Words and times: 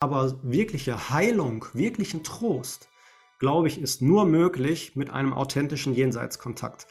Aber 0.00 0.38
wirkliche 0.44 1.10
Heilung, 1.10 1.64
wirklichen 1.72 2.22
Trost, 2.22 2.88
glaube 3.40 3.66
ich, 3.66 3.80
ist 3.80 4.00
nur 4.00 4.26
möglich 4.26 4.94
mit 4.94 5.10
einem 5.10 5.32
authentischen 5.32 5.92
Jenseitskontakt. 5.92 6.86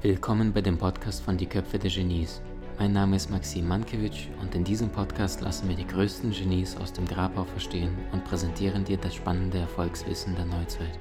Willkommen 0.00 0.54
bei 0.54 0.62
dem 0.62 0.78
Podcast 0.78 1.22
von 1.22 1.36
Die 1.36 1.44
Köpfe 1.44 1.78
der 1.78 1.90
Genies. 1.90 2.40
Mein 2.78 2.94
Name 2.94 3.16
ist 3.16 3.30
Maxim 3.30 3.68
Mankewitsch 3.68 4.28
und 4.40 4.54
in 4.54 4.64
diesem 4.64 4.88
Podcast 4.88 5.42
lassen 5.42 5.68
wir 5.68 5.76
die 5.76 5.86
größten 5.86 6.30
Genies 6.30 6.78
aus 6.78 6.94
dem 6.94 7.06
Grabau 7.06 7.44
verstehen 7.44 7.94
und 8.12 8.24
präsentieren 8.24 8.84
dir 8.84 8.96
das 8.96 9.14
spannende 9.14 9.58
Erfolgswissen 9.58 10.34
der 10.34 10.46
Neuzeit. 10.46 10.98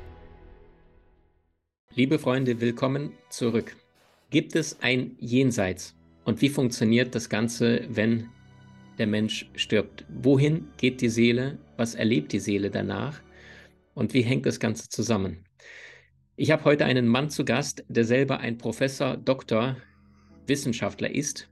Liebe 1.93 2.19
Freunde, 2.19 2.59
willkommen 2.59 3.13
zurück. 3.29 3.77
Gibt 4.35 4.57
es 4.57 4.81
ein 4.81 5.15
Jenseits? 5.17 5.95
Und 6.25 6.41
wie 6.41 6.49
funktioniert 6.49 7.15
das 7.15 7.29
Ganze, 7.29 7.85
wenn 7.87 8.27
der 8.97 9.07
Mensch 9.07 9.49
stirbt? 9.55 10.03
Wohin 10.09 10.67
geht 10.75 10.99
die 10.99 11.07
Seele? 11.07 11.57
Was 11.77 11.95
erlebt 11.95 12.33
die 12.33 12.41
Seele 12.41 12.69
danach? 12.69 13.21
Und 13.93 14.13
wie 14.13 14.23
hängt 14.23 14.45
das 14.45 14.59
Ganze 14.59 14.89
zusammen? 14.89 15.45
Ich 16.35 16.51
habe 16.51 16.65
heute 16.65 16.83
einen 16.83 17.07
Mann 17.07 17.29
zu 17.29 17.45
Gast, 17.45 17.85
der 17.87 18.03
selber 18.03 18.41
ein 18.41 18.57
Professor, 18.57 19.15
Doktor, 19.15 19.77
Wissenschaftler 20.47 21.15
ist 21.15 21.47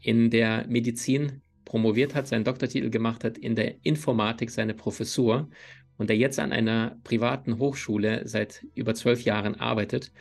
in 0.00 0.30
der 0.30 0.68
Medizin 0.68 1.42
promoviert 1.64 2.14
hat, 2.14 2.28
seinen 2.28 2.44
Doktortitel 2.44 2.90
gemacht 2.90 3.24
hat, 3.24 3.36
in 3.36 3.56
der 3.56 3.84
Informatik 3.84 4.50
seine 4.50 4.74
Professur 4.74 5.48
und 5.96 6.08
der 6.08 6.16
jetzt 6.16 6.38
an 6.38 6.52
einer 6.52 7.00
privaten 7.02 7.58
Hochschule 7.58 8.28
seit 8.28 8.64
über 8.76 8.94
zwölf 8.94 9.22
Jahren 9.22 9.56
arbeitet 9.56 10.12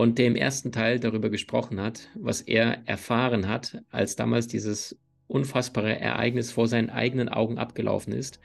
und 0.00 0.16
der 0.16 0.28
im 0.28 0.34
ersten 0.34 0.72
Teil 0.72 0.98
darüber 0.98 1.28
gesprochen 1.28 1.78
hat, 1.78 2.08
was 2.14 2.40
er 2.40 2.88
erfahren 2.88 3.46
hat, 3.46 3.82
als 3.90 4.16
damals 4.16 4.46
dieses 4.46 4.98
unfassbare 5.26 6.00
Ereignis 6.00 6.52
vor 6.52 6.68
seinen 6.68 6.88
eigenen 6.88 7.28
Augen 7.28 7.58
abgelaufen 7.58 8.14
ist. 8.14 8.40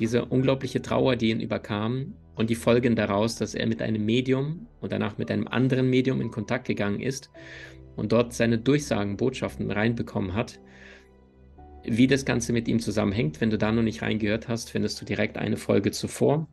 Diese 0.00 0.24
unglaubliche 0.24 0.82
Trauer, 0.82 1.14
die 1.14 1.30
ihn 1.30 1.38
überkam 1.38 2.16
und 2.34 2.50
die 2.50 2.56
Folgen 2.56 2.96
daraus, 2.96 3.36
dass 3.36 3.54
er 3.54 3.68
mit 3.68 3.80
einem 3.80 4.04
Medium 4.04 4.66
und 4.80 4.90
danach 4.90 5.18
mit 5.18 5.30
einem 5.30 5.46
anderen 5.46 5.88
Medium 5.88 6.20
in 6.20 6.32
Kontakt 6.32 6.66
gegangen 6.66 6.98
ist 6.98 7.30
und 7.94 8.10
dort 8.10 8.32
seine 8.32 8.58
Durchsagen, 8.58 9.16
Botschaften 9.16 9.70
reinbekommen 9.70 10.34
hat. 10.34 10.58
Wie 11.84 12.08
das 12.08 12.24
Ganze 12.24 12.52
mit 12.52 12.66
ihm 12.66 12.80
zusammenhängt, 12.80 13.40
wenn 13.40 13.50
du 13.50 13.58
da 13.58 13.70
noch 13.70 13.84
nicht 13.84 14.02
reingehört 14.02 14.48
hast, 14.48 14.70
findest 14.70 15.00
du 15.00 15.04
direkt 15.04 15.38
eine 15.38 15.58
Folge 15.58 15.92
zuvor. 15.92 16.48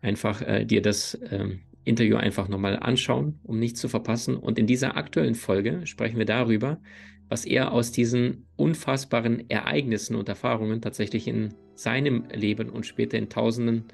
Einfach 0.00 0.42
äh, 0.42 0.64
dir 0.64 0.80
das 0.80 1.14
äh, 1.14 1.56
Interview 1.84 2.16
einfach 2.16 2.48
nochmal 2.48 2.78
anschauen, 2.78 3.38
um 3.42 3.58
nichts 3.58 3.80
zu 3.80 3.88
verpassen. 3.88 4.36
Und 4.36 4.58
in 4.58 4.66
dieser 4.66 4.96
aktuellen 4.96 5.34
Folge 5.34 5.86
sprechen 5.86 6.18
wir 6.18 6.24
darüber, 6.24 6.80
was 7.28 7.44
er 7.44 7.72
aus 7.72 7.92
diesen 7.92 8.46
unfassbaren 8.56 9.48
Ereignissen 9.48 10.16
und 10.16 10.28
Erfahrungen 10.28 10.80
tatsächlich 10.80 11.26
in 11.26 11.54
seinem 11.74 12.24
Leben 12.32 12.68
und 12.70 12.86
später 12.86 13.18
in 13.18 13.28
tausenden 13.28 13.84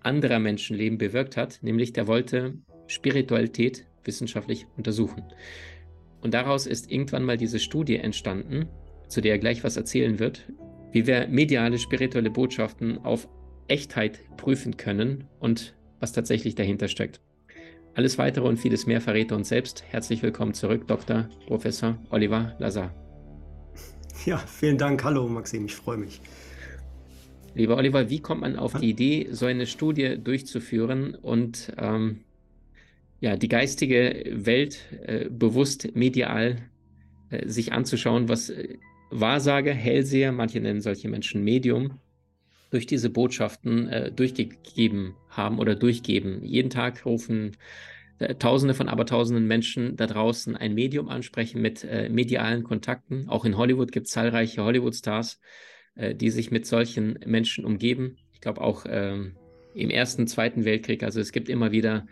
anderer 0.00 0.38
Menschenleben 0.38 0.98
bewirkt 0.98 1.36
hat, 1.36 1.58
nämlich 1.62 1.92
der 1.92 2.06
wollte 2.06 2.54
Spiritualität 2.86 3.86
wissenschaftlich 4.04 4.66
untersuchen. 4.76 5.24
Und 6.20 6.34
daraus 6.34 6.66
ist 6.66 6.90
irgendwann 6.90 7.24
mal 7.24 7.36
diese 7.36 7.58
Studie 7.58 7.96
entstanden, 7.96 8.68
zu 9.08 9.20
der 9.20 9.32
er 9.32 9.38
gleich 9.38 9.64
was 9.64 9.76
erzählen 9.76 10.18
wird, 10.18 10.50
wie 10.92 11.06
wir 11.06 11.28
mediale, 11.28 11.78
spirituelle 11.78 12.30
Botschaften 12.30 12.98
auf 12.98 13.28
Echtheit 13.68 14.20
prüfen 14.36 14.76
können 14.76 15.24
und 15.38 15.74
was 16.00 16.12
tatsächlich 16.12 16.54
dahinter 16.54 16.88
steckt. 16.88 17.20
Alles 17.98 18.16
weitere 18.16 18.46
und 18.46 18.58
vieles 18.58 18.86
mehr 18.86 19.00
verrät 19.00 19.32
er 19.32 19.36
uns 19.36 19.48
selbst. 19.48 19.82
Herzlich 19.88 20.22
willkommen 20.22 20.54
zurück, 20.54 20.86
Dr. 20.86 21.28
Professor 21.48 21.98
Oliver 22.10 22.54
Lazar. 22.60 22.94
Ja, 24.24 24.38
vielen 24.38 24.78
Dank. 24.78 25.02
Hallo, 25.02 25.28
Maxim, 25.28 25.64
ich 25.64 25.74
freue 25.74 25.96
mich. 25.96 26.20
Lieber 27.56 27.76
Oliver, 27.76 28.08
wie 28.08 28.20
kommt 28.20 28.42
man 28.42 28.54
auf 28.54 28.74
die 28.74 28.90
Idee, 28.90 29.26
so 29.32 29.46
eine 29.46 29.66
Studie 29.66 30.16
durchzuführen 30.16 31.16
und 31.16 31.72
ähm, 31.76 32.20
ja, 33.18 33.36
die 33.36 33.48
geistige 33.48 34.26
Welt 34.30 34.78
äh, 35.04 35.28
bewusst 35.28 35.96
medial 35.96 36.58
äh, 37.30 37.48
sich 37.48 37.72
anzuschauen, 37.72 38.28
was 38.28 38.50
äh, 38.50 38.78
Wahrsage, 39.10 39.74
Hellseher, 39.74 40.30
manche 40.30 40.60
nennen 40.60 40.82
solche 40.82 41.08
Menschen 41.08 41.42
Medium, 41.42 41.98
durch 42.70 42.86
diese 42.86 43.10
Botschaften 43.10 43.88
äh, 43.88 44.12
durchgegeben 44.12 45.14
haben 45.30 45.58
oder 45.58 45.74
durchgeben. 45.74 46.44
Jeden 46.44 46.70
Tag 46.70 47.04
rufen 47.06 47.56
äh, 48.18 48.34
Tausende 48.34 48.74
von 48.74 48.88
Abertausenden 48.88 49.46
Menschen 49.46 49.96
da 49.96 50.06
draußen 50.06 50.56
ein 50.56 50.74
Medium 50.74 51.08
ansprechen 51.08 51.62
mit 51.62 51.84
äh, 51.84 52.08
medialen 52.08 52.64
Kontakten. 52.64 53.28
Auch 53.28 53.44
in 53.44 53.56
Hollywood 53.56 53.92
gibt 53.92 54.06
es 54.06 54.12
zahlreiche 54.12 54.62
Hollywood-Stars, 54.62 55.40
die 56.14 56.30
sich 56.30 56.52
mit 56.52 56.64
solchen 56.64 57.18
Menschen 57.26 57.64
umgeben. 57.64 58.18
Ich 58.32 58.40
glaube 58.40 58.60
auch 58.60 58.86
ähm, 58.88 59.34
im 59.74 59.90
Ersten, 59.90 60.28
Zweiten 60.28 60.64
Weltkrieg. 60.64 61.02
Also 61.02 61.18
es 61.18 61.32
gibt 61.32 61.48
immer 61.48 61.72
wieder 61.72 62.06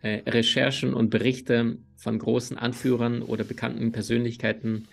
äh, 0.00 0.22
Recherchen 0.30 0.94
und 0.94 1.10
Berichte 1.10 1.78
von 1.96 2.18
großen 2.18 2.56
Anführern 2.56 3.22
oder 3.22 3.44
bekannten 3.44 3.90
Persönlichkeiten, 3.90 4.86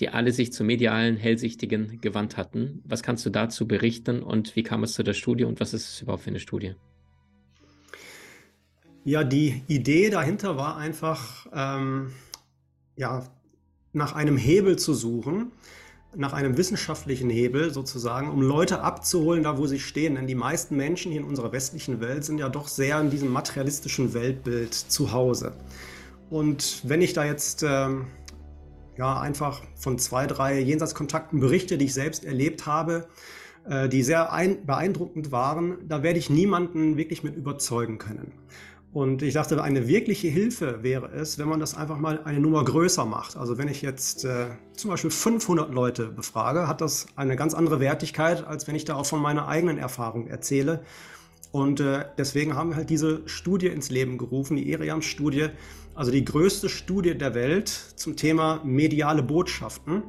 die 0.00 0.10
alle 0.10 0.32
sich 0.32 0.52
zu 0.52 0.64
medialen 0.64 1.16
Hellsichtigen 1.16 2.00
gewandt 2.00 2.36
hatten. 2.36 2.82
Was 2.84 3.02
kannst 3.02 3.24
du 3.24 3.30
dazu 3.30 3.66
berichten 3.66 4.22
und 4.22 4.56
wie 4.56 4.62
kam 4.62 4.82
es 4.82 4.92
zu 4.92 5.02
der 5.02 5.14
Studie 5.14 5.44
und 5.44 5.60
was 5.60 5.72
ist 5.72 5.88
es 5.88 6.02
überhaupt 6.02 6.24
für 6.24 6.30
eine 6.30 6.40
Studie? 6.40 6.74
Ja, 9.04 9.22
die 9.22 9.62
Idee 9.68 10.10
dahinter 10.10 10.56
war 10.56 10.76
einfach, 10.76 11.46
ähm, 11.54 12.12
ja, 12.96 13.24
nach 13.92 14.14
einem 14.14 14.36
Hebel 14.36 14.76
zu 14.76 14.94
suchen, 14.94 15.52
nach 16.16 16.32
einem 16.32 16.56
wissenschaftlichen 16.56 17.30
Hebel 17.30 17.72
sozusagen, 17.72 18.30
um 18.30 18.42
Leute 18.42 18.80
abzuholen, 18.80 19.44
da 19.44 19.58
wo 19.58 19.66
sie 19.66 19.78
stehen. 19.78 20.16
Denn 20.16 20.26
die 20.26 20.34
meisten 20.34 20.76
Menschen 20.76 21.12
hier 21.12 21.20
in 21.20 21.26
unserer 21.26 21.52
westlichen 21.52 22.00
Welt 22.00 22.24
sind 22.24 22.38
ja 22.38 22.48
doch 22.48 22.68
sehr 22.68 23.00
in 23.00 23.10
diesem 23.10 23.28
materialistischen 23.28 24.12
Weltbild 24.12 24.74
zu 24.74 25.12
Hause. 25.12 25.52
Und 26.28 26.80
wenn 26.84 27.00
ich 27.00 27.12
da 27.12 27.24
jetzt 27.24 27.62
ähm, 27.62 28.06
ja, 28.98 29.20
einfach 29.20 29.62
von 29.74 29.98
zwei, 29.98 30.26
drei 30.26 30.60
Jenseitskontakten 30.60 31.40
berichte, 31.40 31.78
die 31.78 31.86
ich 31.86 31.94
selbst 31.94 32.24
erlebt 32.24 32.66
habe, 32.66 33.08
äh, 33.68 33.88
die 33.88 34.02
sehr 34.02 34.30
beeindruckend 34.64 35.32
waren, 35.32 35.78
da 35.88 36.02
werde 36.02 36.18
ich 36.18 36.30
niemanden 36.30 36.96
wirklich 36.96 37.22
mit 37.22 37.36
überzeugen 37.36 37.98
können. 37.98 38.32
Und 38.92 39.20
ich 39.20 39.34
dachte, 39.34 39.62
eine 39.62 39.88
wirkliche 39.88 40.28
Hilfe 40.28 40.82
wäre 40.82 41.10
es, 41.12 41.38
wenn 41.38 41.48
man 41.48 41.60
das 41.60 41.76
einfach 41.76 41.98
mal 41.98 42.22
eine 42.24 42.40
Nummer 42.40 42.64
größer 42.64 43.04
macht. 43.04 43.36
Also 43.36 43.58
wenn 43.58 43.68
ich 43.68 43.82
jetzt 43.82 44.24
äh, 44.24 44.46
zum 44.74 44.90
Beispiel 44.90 45.10
500 45.10 45.70
Leute 45.70 46.06
befrage, 46.06 46.66
hat 46.66 46.80
das 46.80 47.06
eine 47.14 47.36
ganz 47.36 47.52
andere 47.52 47.78
Wertigkeit, 47.78 48.46
als 48.46 48.66
wenn 48.66 48.74
ich 48.74 48.86
da 48.86 48.94
auch 48.94 49.04
von 49.04 49.20
meiner 49.20 49.48
eigenen 49.48 49.76
Erfahrung 49.76 50.28
erzähle. 50.28 50.82
Und 51.52 51.80
äh, 51.80 52.06
deswegen 52.16 52.54
haben 52.54 52.70
wir 52.70 52.76
halt 52.76 52.88
diese 52.88 53.20
Studie 53.26 53.66
ins 53.66 53.90
Leben 53.90 54.16
gerufen, 54.16 54.56
die 54.56 54.72
Eriam-Studie, 54.72 55.48
also 55.96 56.10
die 56.12 56.24
größte 56.24 56.68
Studie 56.68 57.16
der 57.16 57.34
Welt 57.34 57.68
zum 57.68 58.16
Thema 58.16 58.60
mediale 58.64 59.22
Botschaften. 59.22 60.02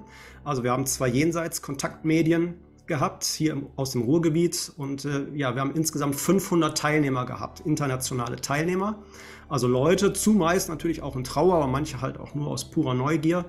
Also 0.44 0.64
wir 0.64 0.72
haben 0.72 0.86
zwei 0.86 1.08
jenseits 1.08 1.62
Kontaktmedien 1.62 2.56
gehabt, 2.88 3.24
hier 3.24 3.62
aus 3.78 3.92
dem 3.92 4.02
Ruhrgebiet. 4.02 4.74
Und 4.78 5.06
äh, 5.06 5.28
ja, 5.34 5.56
wir 5.56 5.62
haben 5.62 5.74
insgesamt 5.76 6.16
500 6.16 6.78
Teilnehmer 6.78 7.26
gehabt, 7.26 7.62
internationale 7.62 8.36
Teilnehmer. 8.36 9.02
Also 9.48 9.68
Leute, 9.68 10.12
zumeist 10.12 10.68
natürlich 10.68 11.02
auch 11.02 11.16
in 11.16 11.24
Trauer, 11.24 11.56
aber 11.56 11.68
manche 11.68 12.02
halt 12.02 12.20
auch 12.20 12.36
nur 12.36 12.48
aus 12.48 12.70
purer 12.70 12.94
Neugier. 12.94 13.46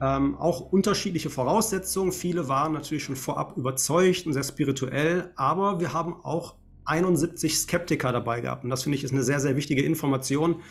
Ähm, 0.00 0.36
auch 0.36 0.60
unterschiedliche 0.60 1.30
Voraussetzungen. 1.30 2.12
Viele 2.12 2.48
waren 2.48 2.74
natürlich 2.74 3.02
schon 3.02 3.16
vorab 3.16 3.56
überzeugt 3.56 4.26
und 4.26 4.34
sehr 4.34 4.44
spirituell, 4.44 5.32
aber 5.34 5.80
wir 5.80 5.92
haben 5.92 6.14
auch 6.22 6.54
71 6.84 7.58
Skeptiker 7.58 8.12
dabei 8.12 8.40
gehabt. 8.40 8.62
Und 8.62 8.70
das 8.70 8.84
finde 8.84 8.98
ich 8.98 9.04
ist 9.04 9.12
eine 9.12 9.22
sehr, 9.22 9.40
sehr 9.40 9.56
wichtige 9.56 9.82
Information, 9.82 10.62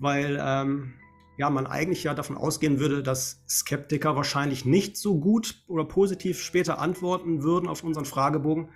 weil 0.00 0.38
ähm, 0.42 0.94
ja, 1.38 1.48
man 1.48 1.66
eigentlich 1.66 2.02
ja 2.02 2.14
davon 2.14 2.36
ausgehen 2.36 2.80
würde, 2.80 3.02
dass 3.02 3.42
Skeptiker 3.48 4.16
wahrscheinlich 4.16 4.64
nicht 4.64 4.96
so 4.96 5.18
gut 5.18 5.62
oder 5.68 5.84
positiv 5.84 6.42
später 6.42 6.78
antworten 6.78 7.42
würden 7.42 7.68
auf 7.68 7.84
unseren 7.84 8.04
Fragebogen 8.04 8.70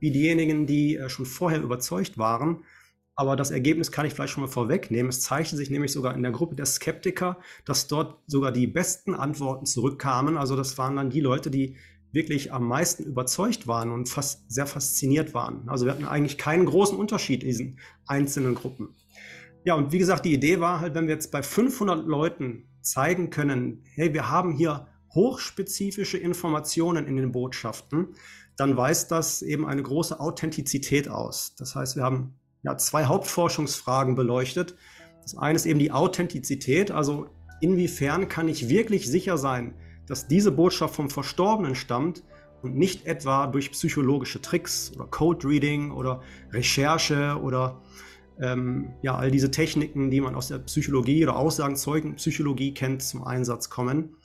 wie 0.00 0.10
diejenigen, 0.10 0.66
die 0.66 0.96
äh, 0.96 1.08
schon 1.08 1.26
vorher 1.26 1.62
überzeugt 1.62 2.18
waren. 2.18 2.64
Aber 3.14 3.36
das 3.36 3.50
Ergebnis 3.50 3.92
kann 3.92 4.06
ich 4.06 4.14
vielleicht 4.14 4.32
schon 4.32 4.42
mal 4.42 4.48
vorwegnehmen. 4.48 5.10
Es 5.10 5.20
zeigte 5.20 5.56
sich 5.56 5.68
nämlich 5.68 5.92
sogar 5.92 6.14
in 6.14 6.22
der 6.22 6.32
Gruppe 6.32 6.56
der 6.56 6.64
Skeptiker, 6.66 7.38
dass 7.66 7.86
dort 7.86 8.18
sogar 8.26 8.50
die 8.50 8.66
besten 8.66 9.14
Antworten 9.14 9.66
zurückkamen. 9.66 10.38
Also 10.38 10.56
das 10.56 10.78
waren 10.78 10.96
dann 10.96 11.10
die 11.10 11.20
Leute, 11.20 11.50
die 11.50 11.76
wirklich 12.12 12.52
am 12.52 12.66
meisten 12.66 13.04
überzeugt 13.04 13.66
waren 13.66 13.90
und 13.90 14.08
fast 14.08 14.50
sehr 14.50 14.66
fasziniert 14.66 15.34
waren. 15.34 15.68
Also 15.68 15.84
wir 15.84 15.92
hatten 15.92 16.06
eigentlich 16.06 16.38
keinen 16.38 16.64
großen 16.66 16.98
Unterschied 16.98 17.42
in 17.42 17.48
diesen 17.48 17.78
einzelnen 18.06 18.54
Gruppen. 18.54 18.94
Ja, 19.64 19.74
und 19.74 19.92
wie 19.92 19.98
gesagt, 19.98 20.24
die 20.24 20.32
Idee 20.32 20.60
war 20.60 20.80
halt, 20.80 20.94
wenn 20.94 21.06
wir 21.06 21.14
jetzt 21.14 21.30
bei 21.30 21.42
500 21.42 22.06
Leuten 22.06 22.68
zeigen 22.80 23.30
können, 23.30 23.84
hey, 23.94 24.14
wir 24.14 24.30
haben 24.30 24.52
hier 24.52 24.86
hochspezifische 25.14 26.18
Informationen 26.18 27.06
in 27.06 27.16
den 27.16 27.32
Botschaften, 27.32 28.14
dann 28.56 28.76
weist 28.76 29.10
das 29.10 29.42
eben 29.42 29.66
eine 29.66 29.82
große 29.82 30.18
Authentizität 30.18 31.08
aus. 31.08 31.54
Das 31.58 31.74
heißt, 31.74 31.96
wir 31.96 32.04
haben 32.04 32.34
ja 32.62 32.76
zwei 32.76 33.04
Hauptforschungsfragen 33.04 34.14
beleuchtet. 34.14 34.76
Das 35.22 35.36
eine 35.36 35.56
ist 35.56 35.66
eben 35.66 35.78
die 35.78 35.92
Authentizität, 35.92 36.90
also 36.90 37.28
inwiefern 37.60 38.28
kann 38.28 38.48
ich 38.48 38.68
wirklich 38.68 39.10
sicher 39.10 39.36
sein, 39.36 39.74
dass 40.06 40.26
diese 40.26 40.52
Botschaft 40.52 40.94
vom 40.94 41.10
Verstorbenen 41.10 41.74
stammt 41.74 42.22
und 42.62 42.76
nicht 42.76 43.06
etwa 43.06 43.46
durch 43.46 43.70
psychologische 43.72 44.40
Tricks 44.40 44.92
oder 44.94 45.06
Code 45.06 45.46
Reading 45.46 45.90
oder 45.90 46.22
Recherche 46.52 47.38
oder 47.40 47.80
ähm, 48.40 48.92
ja, 49.02 49.16
all 49.16 49.30
diese 49.30 49.50
Techniken, 49.50 50.10
die 50.10 50.20
man 50.20 50.34
aus 50.34 50.48
der 50.48 50.58
Psychologie 50.58 51.22
oder 51.24 51.36
Aussagenzeugenpsychologie 51.36 52.74
kennt, 52.74 53.02
zum 53.02 53.22
Einsatz 53.24 53.70
kommen, 53.70 54.16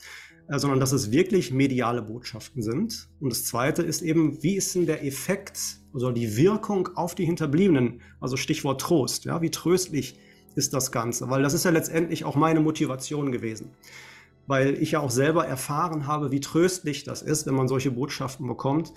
äh, 0.48 0.58
sondern 0.58 0.80
dass 0.80 0.92
es 0.92 1.12
wirklich 1.12 1.52
mediale 1.52 2.02
Botschaften 2.02 2.62
sind. 2.62 3.10
Und 3.20 3.32
das 3.32 3.46
Zweite 3.46 3.82
ist 3.82 4.02
eben, 4.02 4.42
wie 4.42 4.56
ist 4.56 4.76
denn 4.76 4.86
der 4.86 5.04
Effekt 5.04 5.60
oder 5.94 6.12
die 6.12 6.38
Wirkung 6.38 6.90
auf 6.96 7.16
die 7.16 7.26
Hinterbliebenen? 7.26 8.02
Also 8.20 8.38
Stichwort 8.38 8.82
Trost. 8.82 9.26
Ja, 9.26 9.42
wie 9.42 9.52
tröstlich 9.52 10.18
ist 10.56 10.74
das 10.74 10.92
Ganze? 10.92 11.30
Weil 11.30 11.44
das 11.44 11.54
ist 11.54 11.66
ja 11.66 11.72
letztendlich 11.72 12.24
auch 12.24 12.36
meine 12.36 12.62
Motivation 12.62 13.32
gewesen 13.32 13.72
weil 14.48 14.82
ich 14.82 14.92
ja 14.92 15.00
auch 15.00 15.10
selber 15.10 15.48
erfahren 15.48 16.08
habe, 16.08 16.32
wie 16.32 16.40
tröstlich 16.40 17.04
das 17.04 17.22
ist, 17.22 17.46
wenn 17.46 17.56
man 17.56 17.68
solche 17.68 17.92
Botschaften 17.92 18.48
bekommt. 18.48 18.94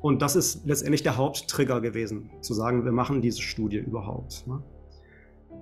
Und 0.00 0.22
das 0.22 0.36
ist 0.36 0.64
letztendlich 0.64 1.02
der 1.02 1.16
Haupttrigger 1.16 1.80
gewesen, 1.80 2.30
zu 2.40 2.54
sagen, 2.54 2.84
wir 2.84 2.92
machen 2.92 3.20
diese 3.20 3.42
Studie 3.42 3.78
überhaupt. 3.78 4.46
Ne? 4.46 4.62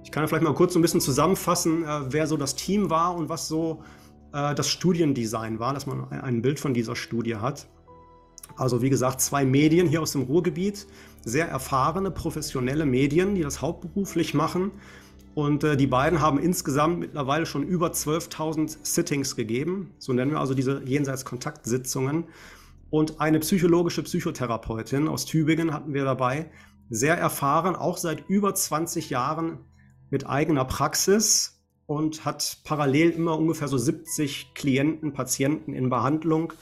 Ich 0.04 0.10
kann 0.10 0.22
ja 0.22 0.26
vielleicht 0.26 0.44
mal 0.44 0.54
kurz 0.54 0.74
so 0.74 0.78
ein 0.78 0.82
bisschen 0.82 1.00
zusammenfassen, 1.00 1.84
äh, 1.84 2.00
wer 2.10 2.26
so 2.26 2.36
das 2.36 2.54
Team 2.54 2.90
war 2.90 3.16
und 3.16 3.28
was 3.28 3.48
so 3.48 3.82
äh, 4.32 4.54
das 4.54 4.68
Studiendesign 4.68 5.58
war, 5.58 5.72
dass 5.72 5.86
man 5.86 6.10
ein 6.10 6.42
Bild 6.42 6.60
von 6.60 6.74
dieser 6.74 6.96
Studie 6.96 7.36
hat. 7.36 7.66
Also 8.56 8.82
wie 8.82 8.90
gesagt, 8.90 9.20
zwei 9.20 9.44
Medien 9.44 9.88
hier 9.88 10.02
aus 10.02 10.12
dem 10.12 10.22
Ruhrgebiet, 10.22 10.86
sehr 11.24 11.48
erfahrene, 11.48 12.10
professionelle 12.10 12.86
Medien, 12.86 13.34
die 13.34 13.42
das 13.42 13.60
hauptberuflich 13.60 14.34
machen 14.34 14.70
und 15.36 15.64
äh, 15.64 15.76
die 15.76 15.86
beiden 15.86 16.22
haben 16.22 16.38
insgesamt 16.38 16.98
mittlerweile 16.98 17.44
schon 17.44 17.62
über 17.62 17.88
12.000 17.88 18.78
Sittings 18.82 19.36
gegeben. 19.36 19.92
So 19.98 20.14
nennen 20.14 20.30
wir 20.30 20.40
also 20.40 20.54
diese 20.54 20.80
Jenseits-Kontaktsitzungen. 20.82 22.24
Und 22.90 23.20
eine 23.20 23.40
psychologische 23.40 24.02
Psychotherapeutin 24.02 25.08
aus 25.08 25.24
Tübingen 25.24 25.72
hatten 25.72 25.92
wir 25.92 26.04
dabei. 26.04 26.50
Sehr 26.88 27.16
erfahren, 27.16 27.74
auch 27.74 27.96
seit 27.96 28.28
über 28.28 28.54
20 28.54 29.10
Jahren 29.10 29.58
mit 30.10 30.26
eigener 30.26 30.64
Praxis 30.64 31.64
und 31.86 32.24
hat 32.24 32.58
parallel 32.64 33.10
immer 33.10 33.36
ungefähr 33.38 33.68
so 33.68 33.78
70 33.78 34.54
Klienten, 34.54 35.12
Patienten 35.12 35.72
in 35.72 35.90
Behandlung. 35.90 36.52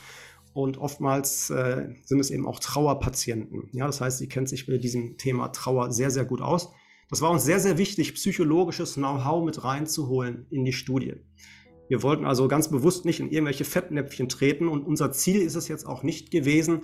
Und 0.55 0.79
oftmals 0.79 1.50
äh, 1.50 1.88
sind 2.05 2.21
es 2.21 2.31
eben 2.31 2.47
auch 2.47 2.61
Trauerpatienten. 2.61 3.69
Ja, 3.73 3.87
das 3.87 4.00
heißt, 4.00 4.19
sie 4.19 4.29
kennt 4.29 4.49
sich 4.49 4.69
mit 4.69 4.85
diesem 4.85 5.19
Thema 5.19 5.49
Trauer 5.49 5.93
sehr, 5.93 6.11
sehr 6.11 6.25
gut 6.25 6.41
aus. 6.41 6.71
Das 7.11 7.21
war 7.21 7.31
uns 7.31 7.44
sehr, 7.44 7.61
sehr 7.61 7.76
wichtig, 7.76 8.15
psychologisches 8.15 8.94
Know-how 8.94 9.44
mit 9.44 9.62
reinzuholen 9.65 10.47
in 10.50 10.65
die 10.65 10.73
Studie. 10.73 11.17
Wir 11.89 12.03
wollten 12.03 12.25
also 12.25 12.49
ganz 12.49 12.69
bewusst 12.69 13.05
nicht 13.05 13.21
in 13.21 13.31
irgendwelche 13.31 13.65
Fettnäpfchen 13.65 14.29
treten 14.29 14.69
und 14.69 14.87
unser 14.87 15.13
Ziel 15.13 15.41
ist 15.41 15.55
es 15.55 15.69
jetzt 15.69 15.87
auch 15.87 16.03
nicht 16.03 16.31
gewesen, 16.31 16.83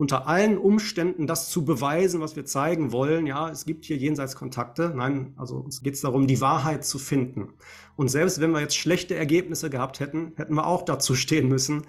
unter 0.00 0.26
allen 0.26 0.56
Umständen 0.56 1.26
das 1.26 1.50
zu 1.50 1.66
beweisen, 1.66 2.22
was 2.22 2.34
wir 2.34 2.46
zeigen 2.46 2.90
wollen. 2.90 3.26
Ja, 3.26 3.50
es 3.50 3.66
gibt 3.66 3.84
hier 3.84 3.98
Jenseitskontakte. 3.98 4.94
Nein, 4.96 5.34
also 5.36 5.66
es 5.68 5.82
geht 5.82 6.02
darum, 6.02 6.26
die 6.26 6.40
Wahrheit 6.40 6.86
zu 6.86 6.98
finden. 6.98 7.52
Und 7.96 8.08
selbst 8.08 8.40
wenn 8.40 8.50
wir 8.50 8.60
jetzt 8.60 8.78
schlechte 8.78 9.14
Ergebnisse 9.14 9.68
gehabt 9.68 10.00
hätten, 10.00 10.32
hätten 10.36 10.54
wir 10.54 10.66
auch 10.66 10.86
dazu 10.86 11.14
stehen 11.14 11.48
müssen. 11.48 11.82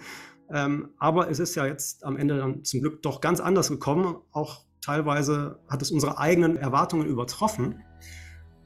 Ähm, 0.50 0.90
aber 0.98 1.30
es 1.30 1.40
ist 1.40 1.56
ja 1.56 1.66
jetzt 1.66 2.04
am 2.04 2.18
Ende 2.18 2.38
dann 2.38 2.66
zum 2.66 2.81
Glück 2.81 3.02
doch 3.02 3.22
ganz 3.22 3.40
anders 3.40 3.69
gekommen. 3.69 4.18
Auch 4.34 4.66
teilweise 4.81 5.60
hat 5.69 5.81
es 5.81 5.90
unsere 5.90 6.18
eigenen 6.18 6.58
Erwartungen 6.58 7.08
übertroffen, 7.08 7.81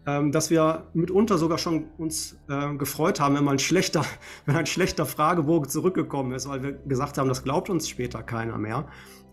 ähm, 0.08 0.32
dass 0.32 0.50
wir 0.50 0.88
mitunter 0.94 1.38
sogar 1.38 1.58
schon 1.58 1.86
uns 1.98 2.38
äh, 2.48 2.76
gefreut 2.76 3.20
haben, 3.20 3.36
wenn 3.36 3.48
ein 3.48 3.60
schlechter, 3.60 4.06
wenn 4.46 4.56
ein 4.56 4.66
schlechter 4.66 5.06
Fragebogen 5.06 5.70
zurückgekommen 5.70 6.34
ist, 6.34 6.48
weil 6.48 6.64
wir 6.64 6.74
gesagt 6.74 7.18
haben, 7.18 7.28
das 7.28 7.44
glaubt 7.44 7.70
uns 7.70 7.90
später 7.90 8.24
keiner 8.24 8.58
mehr, 8.58 8.88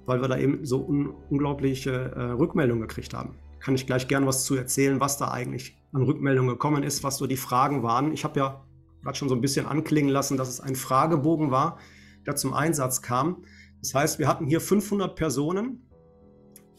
weil 0.06 0.20
wir 0.20 0.28
da 0.28 0.38
eben 0.38 0.64
so 0.64 0.84
un 0.84 1.14
unglaubliche 1.30 2.12
äh, 2.14 2.20
Rückmeldungen 2.32 2.88
gekriegt 2.88 3.14
haben. 3.14 3.36
Kann 3.60 3.74
ich 3.74 3.86
gleich 3.86 4.08
gern 4.08 4.26
was 4.26 4.44
zu 4.44 4.56
erzählen, 4.56 4.98
was 4.98 5.18
da 5.18 5.30
eigentlich 5.30 5.76
an 5.92 6.02
Rückmeldungen 6.02 6.50
gekommen 6.50 6.82
ist, 6.82 7.04
was 7.04 7.18
so 7.18 7.26
die 7.26 7.36
Fragen 7.36 7.82
waren. 7.82 8.12
Ich 8.12 8.24
habe 8.24 8.40
ja 8.40 8.64
gerade 9.02 9.16
schon 9.16 9.28
so 9.28 9.34
ein 9.34 9.40
bisschen 9.40 9.66
anklingen 9.66 10.10
lassen, 10.10 10.36
dass 10.36 10.48
es 10.48 10.60
ein 10.60 10.74
Fragebogen 10.74 11.50
war, 11.50 11.78
der 12.26 12.36
zum 12.36 12.54
Einsatz 12.54 13.02
kam. 13.02 13.44
Das 13.80 13.94
heißt, 13.94 14.18
wir 14.18 14.28
hatten 14.28 14.46
hier 14.46 14.60
500 14.60 15.14
Personen, 15.14 15.88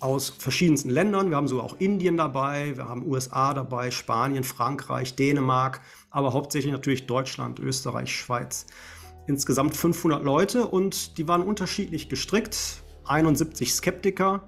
aus 0.04 0.30
verschiedensten 0.30 0.90
Ländern. 0.90 1.30
Wir 1.30 1.38
haben 1.38 1.48
sogar 1.48 1.64
auch 1.64 1.78
Indien 1.80 2.18
dabei, 2.18 2.76
wir 2.76 2.90
haben 2.90 3.08
USA 3.08 3.54
dabei, 3.54 3.90
Spanien, 3.90 4.44
Frankreich, 4.44 5.16
Dänemark, 5.16 5.80
aber 6.10 6.34
hauptsächlich 6.34 6.74
natürlich 6.74 7.08
Deutschland, 7.08 7.60
Österreich, 7.60 8.14
Schweiz. 8.14 8.66
Insgesamt 9.28 9.78
500 9.78 10.22
Leute 10.22 10.68
und 10.68 11.18
die 11.18 11.28
waren 11.30 11.42
unterschiedlich 11.42 12.10
gestrickt. 12.10 12.84
71 13.06 13.74
Skeptiker 13.74 14.44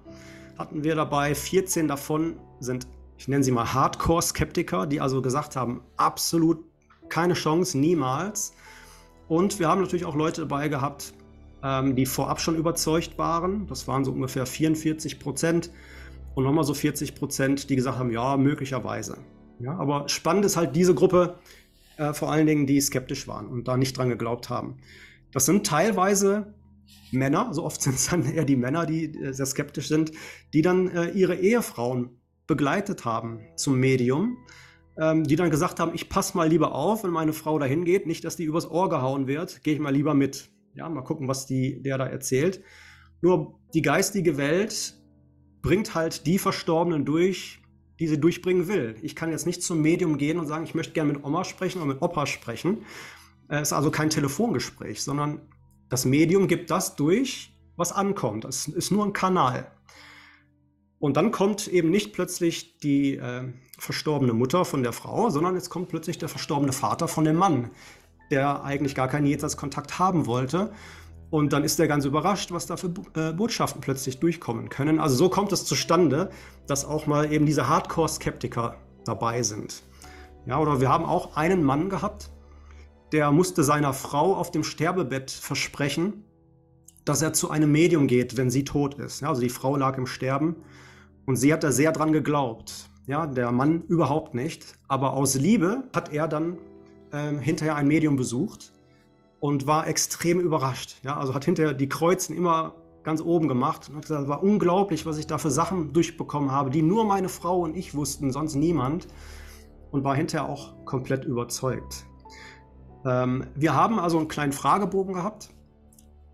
hatten 0.57 0.83
wir 0.83 0.95
dabei, 0.95 1.33
14 1.33 1.87
davon 1.87 2.35
sind, 2.59 2.85
ich 3.17 3.29
nenne 3.29 3.43
sie 3.43 3.51
mal 3.51 3.73
Hardcore-Skeptiker, 3.73 4.85
die 4.85 4.99
also 4.99 5.21
gesagt 5.21 5.55
haben, 5.55 5.81
absolut 5.95 6.65
keine 7.07 7.33
Chance, 7.33 7.77
niemals. 7.77 8.53
Und 9.29 9.59
wir 9.59 9.69
haben 9.69 9.79
natürlich 9.79 10.05
auch 10.05 10.15
Leute 10.15 10.41
dabei 10.41 10.67
gehabt, 10.67 11.13
ähm, 11.65 11.95
die 11.95 12.05
vorab 12.05 12.39
schon 12.39 12.55
überzeugt 12.55 13.17
waren. 13.17 13.65
Das 13.67 13.87
waren 13.87 14.05
so 14.05 14.11
ungefähr 14.11 14.45
44 14.45 15.19
Prozent. 15.19 15.71
Und 16.35 16.43
nochmal 16.43 16.63
so 16.63 16.73
40 16.73 17.15
Prozent, 17.15 17.69
die 17.69 17.75
gesagt 17.75 17.97
haben, 17.97 18.11
ja, 18.11 18.37
möglicherweise. 18.37 19.17
Ja, 19.59 19.75
aber 19.77 20.07
spannend 20.09 20.45
ist 20.45 20.57
halt 20.57 20.75
diese 20.75 20.93
Gruppe, 20.93 21.39
äh, 21.97 22.13
vor 22.13 22.31
allen 22.31 22.45
Dingen, 22.45 22.67
die 22.67 22.79
skeptisch 22.81 23.27
waren 23.27 23.47
und 23.47 23.67
da 23.67 23.77
nicht 23.77 23.97
dran 23.97 24.09
geglaubt 24.09 24.49
haben. 24.49 24.77
Das 25.31 25.45
sind 25.45 25.65
teilweise 25.65 26.53
Männer, 27.11 27.53
so 27.53 27.63
oft 27.63 27.81
sind 27.81 27.95
es 27.95 28.09
dann 28.09 28.25
eher 28.25 28.45
die 28.45 28.57
Männer, 28.57 28.85
die 28.85 29.05
äh, 29.05 29.33
sehr 29.33 29.45
skeptisch 29.45 29.87
sind, 29.87 30.11
die 30.53 30.61
dann 30.61 30.89
äh, 30.89 31.09
ihre 31.11 31.35
Ehefrauen 31.35 32.21
begleitet 32.47 33.05
haben 33.05 33.39
zum 33.55 33.79
Medium, 33.79 34.37
ähm, 34.99 35.23
die 35.23 35.35
dann 35.35 35.49
gesagt 35.49 35.79
haben, 35.79 35.95
ich 35.95 36.09
passe 36.09 36.37
mal 36.37 36.47
lieber 36.47 36.75
auf, 36.75 37.03
wenn 37.03 37.11
meine 37.11 37.33
Frau 37.33 37.57
dahin 37.57 37.85
geht, 37.85 38.05
nicht, 38.05 38.23
dass 38.23 38.35
die 38.35 38.43
übers 38.43 38.69
Ohr 38.69 38.89
gehauen 38.89 39.25
wird, 39.25 39.63
gehe 39.63 39.73
ich 39.73 39.79
mal 39.79 39.93
lieber 39.93 40.13
mit. 40.13 40.51
Ja, 40.75 40.89
mal 40.89 41.03
gucken, 41.03 41.27
was 41.27 41.45
die, 41.45 41.81
der 41.81 41.97
da 41.97 42.05
erzählt. 42.05 42.61
Nur 43.21 43.59
die 43.73 43.81
geistige 43.81 44.37
Welt 44.37 44.95
bringt 45.61 45.95
halt 45.95 46.27
die 46.27 46.37
Verstorbenen 46.37 47.05
durch, 47.05 47.61
die 47.99 48.07
sie 48.07 48.19
durchbringen 48.19 48.67
will. 48.67 48.95
Ich 49.01 49.15
kann 49.15 49.31
jetzt 49.31 49.45
nicht 49.45 49.63
zum 49.63 49.81
Medium 49.81 50.17
gehen 50.17 50.37
und 50.37 50.47
sagen, 50.47 50.65
ich 50.65 50.75
möchte 50.75 50.93
gerne 50.93 51.13
mit 51.13 51.23
Oma 51.23 51.43
sprechen 51.43 51.81
oder 51.81 51.93
mit 51.93 52.01
Opa 52.01 52.25
sprechen. 52.25 52.79
Es 53.47 53.69
ist 53.69 53.73
also 53.73 53.89
kein 53.89 54.09
Telefongespräch, 54.09 55.01
sondern 55.01 55.41
das 55.89 56.05
Medium 56.05 56.47
gibt 56.47 56.71
das 56.71 56.95
durch, 56.95 57.57
was 57.77 57.91
ankommt. 57.91 58.43
Das 58.43 58.67
ist 58.67 58.91
nur 58.91 59.05
ein 59.05 59.13
Kanal. 59.13 59.71
Und 60.99 61.17
dann 61.17 61.31
kommt 61.31 61.67
eben 61.67 61.89
nicht 61.89 62.13
plötzlich 62.13 62.77
die 62.79 63.15
äh, 63.15 63.43
verstorbene 63.77 64.33
Mutter 64.33 64.65
von 64.65 64.83
der 64.83 64.93
Frau, 64.93 65.29
sondern 65.29 65.55
es 65.55 65.69
kommt 65.69 65.89
plötzlich 65.89 66.17
der 66.17 66.29
verstorbene 66.29 66.71
Vater 66.71 67.07
von 67.07 67.25
dem 67.25 67.35
Mann, 67.35 67.71
der 68.31 68.63
eigentlich 68.63 68.95
gar 68.95 69.07
keinen 69.07 69.25
Jenseitskontakt 69.25 69.99
haben 69.99 70.25
wollte. 70.25 70.71
Und 71.29 71.53
dann 71.53 71.63
ist 71.63 71.79
er 71.79 71.87
ganz 71.87 72.05
überrascht, 72.05 72.51
was 72.51 72.65
da 72.65 72.77
für 72.77 72.91
äh, 73.15 73.33
Botschaften 73.33 73.81
plötzlich 73.81 74.19
durchkommen 74.19 74.69
können. 74.69 74.99
Also 74.99 75.15
so 75.15 75.29
kommt 75.29 75.51
es 75.51 75.65
zustande, 75.65 76.29
dass 76.67 76.85
auch 76.85 77.07
mal 77.07 77.31
eben 77.31 77.45
diese 77.45 77.67
Hardcore-Skeptiker 77.67 78.75
dabei 79.05 79.43
sind. 79.43 79.83
Ja, 80.45 80.59
oder 80.59 80.79
wir 80.79 80.89
haben 80.89 81.05
auch 81.05 81.35
einen 81.35 81.63
Mann 81.63 81.89
gehabt, 81.89 82.29
der 83.11 83.31
musste 83.31 83.63
seiner 83.63 83.93
Frau 83.93 84.35
auf 84.35 84.51
dem 84.51 84.63
Sterbebett 84.63 85.31
versprechen, 85.31 86.23
dass 87.05 87.21
er 87.21 87.33
zu 87.33 87.49
einem 87.49 87.71
Medium 87.71 88.07
geht, 88.07 88.37
wenn 88.37 88.49
sie 88.49 88.63
tot 88.63 88.95
ist. 88.95 89.21
Ja, 89.21 89.29
also 89.29 89.41
die 89.41 89.49
Frau 89.49 89.75
lag 89.75 89.97
im 89.97 90.07
Sterben 90.07 90.55
und 91.25 91.35
sie 91.35 91.53
hat 91.53 91.63
da 91.63 91.71
sehr 91.71 91.91
dran 91.91 92.11
geglaubt. 92.11 92.89
Ja, 93.07 93.27
der 93.27 93.51
Mann 93.51 93.83
überhaupt 93.83 94.33
nicht. 94.33 94.65
Aber 94.87 95.13
aus 95.13 95.35
Liebe 95.35 95.83
hat 95.93 96.11
er 96.11 96.27
dann 96.27 96.57
ähm, 97.13 97.39
hinterher 97.39 97.75
ein 97.75 97.87
Medium 97.87 98.15
besucht 98.15 98.73
und 99.39 99.67
war 99.67 99.87
extrem 99.87 100.39
überrascht. 100.39 100.97
Ja, 101.03 101.17
also 101.17 101.33
hat 101.33 101.45
hinterher 101.45 101.73
die 101.73 101.89
Kreuzen 101.89 102.35
immer 102.35 102.75
ganz 103.03 103.21
oben 103.21 103.47
gemacht 103.47 103.87
und 103.89 103.97
hat 103.97 104.03
gesagt, 104.03 104.27
war 104.27 104.43
unglaublich, 104.43 105.05
was 105.05 105.17
ich 105.17 105.27
da 105.27 105.37
für 105.37 105.51
Sachen 105.51 105.93
durchbekommen 105.93 106.51
habe, 106.51 106.71
die 106.71 106.81
nur 106.81 107.05
meine 107.05 107.29
Frau 107.29 107.59
und 107.61 107.77
ich 107.77 107.93
wussten, 107.93 108.31
sonst 108.31 108.55
niemand. 108.55 109.07
Und 109.91 110.03
war 110.03 110.15
hinterher 110.15 110.49
auch 110.49 110.83
komplett 110.83 111.23
überzeugt. 111.23 112.05
Ähm, 113.05 113.45
wir 113.55 113.73
haben 113.75 113.97
also 113.97 114.17
einen 114.17 114.27
kleinen 114.27 114.51
Fragebogen 114.51 115.13
gehabt. 115.13 115.51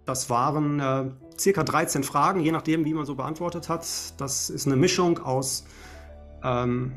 Das 0.06 0.32
waren 0.32 0.80
äh, 0.80 1.12
circa 1.38 1.64
13 1.64 2.04
Fragen, 2.04 2.40
je 2.40 2.52
nachdem, 2.52 2.86
wie 2.86 2.94
man 2.94 3.06
so 3.06 3.16
beantwortet 3.16 3.70
hat. 3.70 3.86
Das 4.20 4.50
ist 4.50 4.66
eine 4.66 4.78
Mischung 4.78 5.20
aus 5.20 5.66
ähm, 6.44 6.94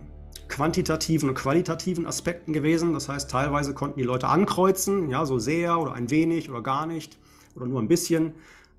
quantitativen 0.48 1.28
und 1.28 1.34
qualitativen 1.34 2.06
Aspekten 2.06 2.52
gewesen. 2.52 2.92
Das 2.92 3.08
heißt, 3.08 3.30
teilweise 3.30 3.74
konnten 3.74 3.98
die 3.98 4.04
Leute 4.04 4.28
ankreuzen, 4.28 5.10
ja, 5.10 5.26
so 5.26 5.38
sehr 5.38 5.78
oder 5.78 5.92
ein 5.94 6.10
wenig 6.10 6.50
oder 6.50 6.62
gar 6.62 6.86
nicht 6.86 7.18
oder 7.54 7.66
nur 7.66 7.80
ein 7.80 7.88
bisschen. 7.88 8.34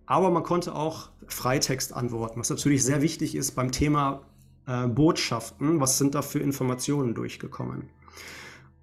Aber 0.06 0.30
man 0.30 0.44
konnte 0.44 0.76
auch 0.76 1.10
Freitext 1.28 1.94
antworten, 1.94 2.40
was 2.40 2.50
natürlich 2.50 2.84
sehr 2.84 3.02
wichtig 3.02 3.36
ist 3.36 3.52
beim 3.56 3.72
Thema 3.72 4.22
äh, 4.68 4.88
Botschaften. 4.88 5.80
Was 5.80 5.98
sind 5.98 6.16
da 6.16 6.22
für 6.22 6.40
Informationen 6.40 7.16
durchgekommen? 7.16 7.90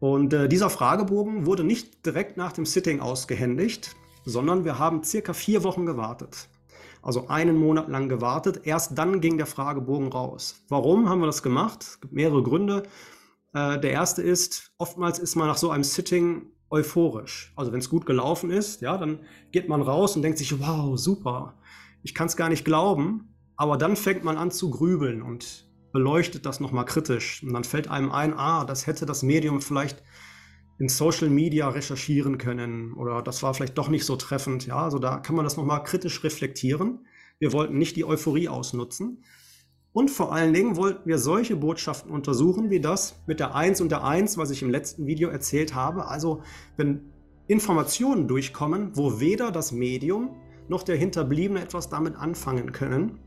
Und 0.01 0.33
äh, 0.33 0.49
dieser 0.49 0.69
Fragebogen 0.69 1.47
wurde 1.47 1.63
nicht 1.63 2.05
direkt 2.05 2.37
nach 2.37 2.53
dem 2.53 2.67
Sitting 2.67 3.01
ausgehändigt, 3.01 3.95
sondern 4.25 4.65
wir 4.65 4.79
haben 4.79 5.05
circa 5.05 5.33
vier 5.33 5.63
Wochen 5.63 5.87
gewartet. 5.87 6.49
Also 7.03 7.29
einen 7.29 7.57
Monat 7.57 7.89
lang 7.89 8.09
gewartet. 8.09 8.61
Erst 8.65 8.97
dann 8.97 9.21
ging 9.21 9.37
der 9.37 9.47
Fragebogen 9.47 10.09
raus. 10.13 10.65
Warum 10.69 11.09
haben 11.09 11.21
wir 11.21 11.27
das 11.27 11.43
gemacht? 11.43 11.83
Es 11.83 12.01
gibt 12.01 12.13
mehrere 12.13 12.43
Gründe. 12.43 12.85
Äh, 13.53 13.81
der 13.81 13.91
erste 13.91 14.23
ist, 14.23 14.73
oftmals 14.79 15.19
ist 15.19 15.35
man 15.35 15.49
nach 15.49 15.57
so 15.57 15.71
einem 15.71 15.85
Sitting 15.85 16.47
euphorisch. 16.71 17.53
Also 17.57 17.73
wenn 17.73 17.81
es 17.81 17.91
gut 17.91 18.07
gelaufen 18.07 18.51
ist, 18.51 18.81
ja, 18.81 18.97
dann 18.97 19.21
geht 19.51 19.69
man 19.69 19.83
raus 19.83 20.17
und 20.17 20.23
denkt 20.23 20.39
sich, 20.39 20.59
wow, 20.61 20.99
super, 20.99 21.59
ich 22.03 22.15
kann 22.15 22.29
es 22.29 22.37
gar 22.37 22.49
nicht 22.49 22.65
glauben. 22.65 23.35
Aber 23.57 23.77
dann 23.77 23.97
fängt 23.97 24.25
man 24.25 24.39
an 24.39 24.51
zu 24.51 24.71
grübeln 24.71 25.23
und 25.23 25.71
beleuchtet 25.93 26.47
das 26.47 26.61
nochmal 26.61 26.87
kritisch. 26.87 27.43
Und 27.43 27.53
dann 27.53 27.65
fällt 27.65 27.89
einem 27.89 28.11
ein, 28.11 28.33
ah, 28.35 28.65
das 28.65 28.87
hätte 28.87 29.07
das 29.07 29.23
Medium 29.23 29.61
vielleicht 29.61 30.03
in 30.79 30.89
Social 30.89 31.29
Media 31.29 31.69
recherchieren 31.69 32.39
können 32.39 32.93
oder 32.95 33.23
das 33.23 33.43
war 33.43 33.55
vielleicht 33.55 33.79
doch 33.79 33.89
nicht 33.89 34.05
so 34.05 34.17
treffend. 34.17 34.67
Ja, 34.67 34.83
also 34.83 34.99
da 34.99 35.19
kann 35.19 35.37
man 35.37 35.45
das 35.45 35.57
nochmal 35.57 35.83
kritisch 35.85 36.25
reflektieren. 36.25 37.07
Wir 37.39 37.53
wollten 37.53 37.79
nicht 37.79 37.97
die 37.97 38.05
Euphorie 38.05 38.49
ausnutzen. 38.49 39.25
Und 39.93 40.11
vor 40.11 40.33
allen 40.33 40.55
Dingen 40.55 40.77
wollten 40.77 41.07
wir 41.07 41.19
solche 41.19 41.55
Botschaften 41.55 42.11
untersuchen, 42.11 42.71
wie 42.71 42.81
das 42.81 43.23
mit 43.27 43.41
der 43.41 43.55
1 43.55 43.81
und 43.83 43.91
der 43.91 44.05
1, 44.05 44.39
was 44.39 44.51
ich 44.51 44.63
im 44.63 44.71
letzten 44.71 45.07
Video 45.07 45.29
erzählt 45.29 45.75
habe. 45.75 46.09
Also 46.09 46.43
wenn 46.77 47.13
Informationen 47.47 48.27
durchkommen, 48.27 48.97
wo 48.97 49.21
weder 49.21 49.51
das 49.51 49.71
Medium 49.73 50.37
noch 50.69 50.83
der 50.83 50.97
Hinterbliebene 50.97 51.61
etwas 51.61 51.91
damit 51.91 52.17
anfangen 52.17 52.73
können, 52.73 53.19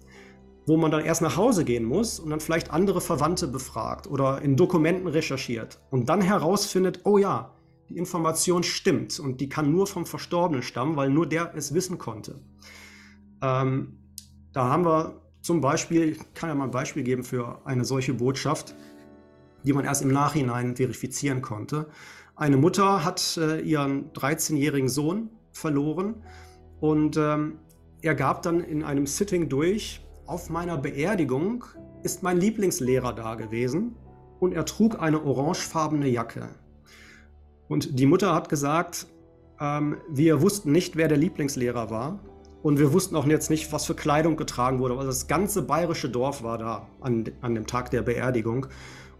wo 0.66 0.78
man 0.78 0.92
dann 0.92 1.06
erst 1.06 1.22
nach 1.22 1.38
Hause 1.38 1.64
gehen 1.64 1.84
muss 1.84 2.20
und 2.20 2.30
dann 2.30 2.40
vielleicht 2.40 2.72
andere 2.72 3.02
Verwandte 3.02 3.48
befragt 3.48 4.08
oder 4.08 4.42
in 4.42 4.56
Dokumenten 4.56 5.08
recherchiert 5.08 5.80
und 5.92 6.10
dann 6.10 6.22
herausfindet, 6.22 7.02
oh 7.04 7.18
ja, 7.18 7.54
die 7.90 7.98
Information 7.98 8.64
stimmt 8.64 9.20
und 9.20 9.42
die 9.42 9.50
kann 9.50 9.72
nur 9.72 9.86
vom 9.86 10.06
Verstorbenen 10.06 10.64
stammen, 10.64 10.96
weil 10.96 11.10
nur 11.10 11.28
der 11.28 11.54
es 11.56 11.74
wissen 11.74 11.98
konnte. 11.98 12.40
Ähm, 13.42 14.00
da 14.54 14.70
haben 14.70 14.86
wir 14.86 15.22
zum 15.42 15.62
Beispiel, 15.62 16.10
ich 16.10 16.34
kann 16.34 16.50
ja 16.50 16.56
mal 16.56 16.66
ein 16.66 16.72
Beispiel 16.72 17.04
geben 17.04 17.24
für 17.24 17.62
eine 17.66 17.86
solche 17.86 18.16
Botschaft, 18.16 18.74
die 19.64 19.74
man 19.74 19.86
erst 19.86 20.02
im 20.02 20.12
Nachhinein 20.12 20.76
verifizieren 20.76 21.42
konnte. 21.42 21.88
Eine 22.36 22.58
Mutter 22.58 23.06
hat 23.06 23.38
äh, 23.38 23.62
ihren 23.62 24.12
13-jährigen 24.14 24.90
Sohn 24.90 25.30
verloren 25.52 26.24
und 26.80 27.18
ähm, 27.18 27.60
er 28.02 28.16
gab 28.16 28.42
dann 28.42 28.62
in 28.62 28.84
einem 28.84 29.06
Sitting 29.06 29.48
durch, 29.50 30.05
auf 30.28 30.50
meiner 30.50 30.78
Beerdigung 30.78 31.66
ist 32.04 32.24
mein 32.24 32.38
Lieblingslehrer 32.38 33.14
da 33.14 33.36
gewesen 33.36 33.96
und 34.40 34.54
er 34.54 34.66
trug 34.66 35.02
eine 35.02 35.24
orangefarbene 35.24 36.08
Jacke. 36.08 36.50
Und 37.68 38.00
die 38.00 38.06
Mutter 38.06 38.34
hat 38.34 38.50
gesagt, 38.50 39.08
ähm, 39.60 39.98
wir 40.10 40.42
wussten 40.42 40.72
nicht, 40.72 40.96
wer 40.96 41.08
der 41.08 41.18
Lieblingslehrer 41.18 41.90
war. 41.90 42.20
Und 42.62 42.80
wir 42.80 42.94
wussten 42.94 43.16
auch 43.16 43.28
jetzt 43.28 43.50
nicht, 43.50 43.72
was 43.72 43.86
für 43.86 43.94
Kleidung 43.94 44.38
getragen 44.38 44.80
wurde. 44.80 44.96
Also 44.96 45.08
das 45.08 45.28
ganze 45.28 45.62
bayerische 45.62 46.10
Dorf 46.10 46.44
war 46.44 46.58
da 46.58 46.88
an, 47.00 47.26
an 47.42 47.54
dem 47.54 47.68
Tag 47.68 47.92
der 47.92 48.02
Beerdigung. 48.02 48.68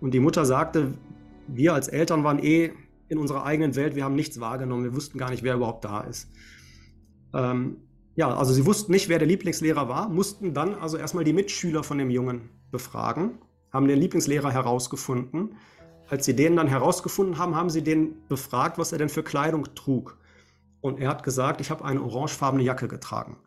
Und 0.02 0.14
die 0.14 0.20
Mutter 0.20 0.46
sagte, 0.46 0.94
wir 1.48 1.74
als 1.74 1.88
Eltern 1.88 2.24
waren 2.24 2.40
eh 2.40 2.72
in 3.08 3.20
unserer 3.20 3.46
eigenen 3.46 3.76
Welt, 3.76 3.96
wir 3.96 4.04
haben 4.04 4.16
nichts 4.16 4.40
wahrgenommen, 4.40 4.84
wir 4.84 4.96
wussten 4.96 5.20
gar 5.20 5.30
nicht, 5.30 5.44
wer 5.44 5.56
überhaupt 5.56 5.86
da 5.86 6.02
ist. 6.02 6.28
Ähm, 7.36 7.78
ja, 8.16 8.34
also 8.34 8.54
sie 8.54 8.66
wussten 8.66 8.92
nicht, 8.92 9.10
wer 9.10 9.20
der 9.20 9.28
Lieblingslehrer 9.28 9.90
war, 9.90 10.10
mussten 10.10 10.54
dann 10.54 10.74
also 10.76 10.98
erstmal 10.98 11.24
die 11.24 11.34
Mitschüler 11.34 11.84
von 11.84 11.98
dem 11.98 12.10
Jungen 12.10 12.50
befragen, 12.72 13.40
haben 13.72 13.88
den 13.88 14.00
Lieblingslehrer 14.00 14.52
herausgefunden. 14.52 15.58
Als 16.08 16.26
sie 16.26 16.36
den 16.36 16.56
dann 16.56 16.68
herausgefunden 16.68 17.38
haben, 17.38 17.56
haben 17.56 17.70
sie 17.70 17.84
den 17.84 18.26
befragt, 18.28 18.78
was 18.78 18.92
er 18.92 19.00
denn 19.00 19.10
für 19.10 19.24
Kleidung 19.24 19.76
trug. 19.76 20.18
Und 20.80 21.00
er 21.00 21.10
hat 21.10 21.24
gesagt, 21.24 21.62
ich 21.62 21.72
habe 21.72 21.84
eine 21.84 22.02
orangefarbene 22.02 22.64
Jacke 22.64 22.88
getragen. 22.88 23.38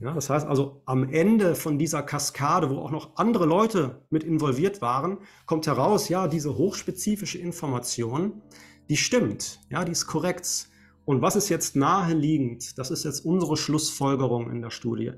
Ja, 0.00 0.12
das 0.12 0.30
heißt 0.30 0.46
also, 0.46 0.82
am 0.86 1.08
Ende 1.08 1.54
von 1.54 1.78
dieser 1.78 2.02
Kaskade, 2.02 2.70
wo 2.70 2.78
auch 2.78 2.90
noch 2.90 3.16
andere 3.16 3.46
Leute 3.46 4.02
mit 4.10 4.24
involviert 4.24 4.80
waren, 4.80 5.18
kommt 5.46 5.66
heraus, 5.66 6.08
ja, 6.08 6.28
diese 6.28 6.56
hochspezifische 6.56 7.38
Information, 7.38 8.42
die 8.88 8.96
stimmt, 8.96 9.60
ja, 9.70 9.84
die 9.84 9.92
ist 9.92 10.06
korrekt. 10.06 10.68
Und 11.04 11.20
was 11.20 11.36
ist 11.36 11.48
jetzt 11.48 11.76
naheliegend? 11.76 12.78
Das 12.78 12.90
ist 12.90 13.04
jetzt 13.04 13.24
unsere 13.24 13.56
Schlussfolgerung 13.56 14.50
in 14.50 14.62
der 14.62 14.70
Studie. 14.70 15.12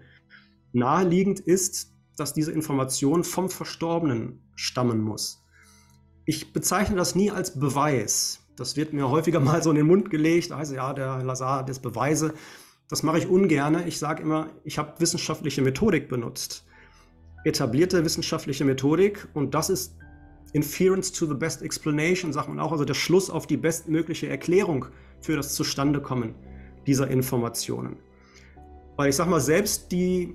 Naheliegend 0.72 1.40
ist, 1.40 1.92
dass 2.16 2.34
diese 2.34 2.52
Information 2.52 3.24
vom 3.24 3.48
Verstorbenen 3.48 4.42
stammen 4.54 5.00
muss. 5.00 5.44
Ich 6.24 6.52
bezeichne 6.52 6.96
das 6.96 7.14
nie 7.14 7.30
als 7.30 7.58
Beweis. 7.58 8.40
Das 8.56 8.76
wird 8.76 8.92
mir 8.92 9.08
häufiger 9.08 9.40
mal 9.40 9.62
so 9.62 9.70
in 9.70 9.76
den 9.76 9.86
Mund 9.86 10.10
gelegt. 10.10 10.50
Also 10.50 10.74
ja, 10.74 10.92
der 10.92 11.22
Lazar 11.22 11.66
jetzt 11.68 11.82
Beweise. 11.82 12.34
Das 12.88 13.02
mache 13.02 13.18
ich 13.18 13.28
ungern. 13.28 13.86
Ich 13.86 13.98
sage 13.98 14.22
immer, 14.22 14.50
ich 14.64 14.78
habe 14.78 14.98
wissenschaftliche 14.98 15.62
Methodik 15.62 16.08
benutzt. 16.08 16.64
Etablierte 17.44 18.04
wissenschaftliche 18.04 18.64
Methodik 18.64 19.28
und 19.34 19.54
das 19.54 19.70
ist 19.70 19.96
Inference 20.56 21.12
to 21.12 21.26
the 21.26 21.34
best 21.34 21.60
explanation, 21.60 22.32
sagt 22.32 22.48
man 22.48 22.58
auch, 22.58 22.72
also 22.72 22.86
der 22.86 22.94
Schluss 22.94 23.28
auf 23.28 23.46
die 23.46 23.58
bestmögliche 23.58 24.28
Erklärung 24.28 24.86
für 25.20 25.36
das 25.36 25.54
Zustandekommen 25.54 26.34
dieser 26.86 27.08
Informationen. 27.08 27.96
Weil 28.96 29.10
ich 29.10 29.16
sage 29.16 29.28
mal, 29.28 29.40
selbst 29.40 29.92
die 29.92 30.34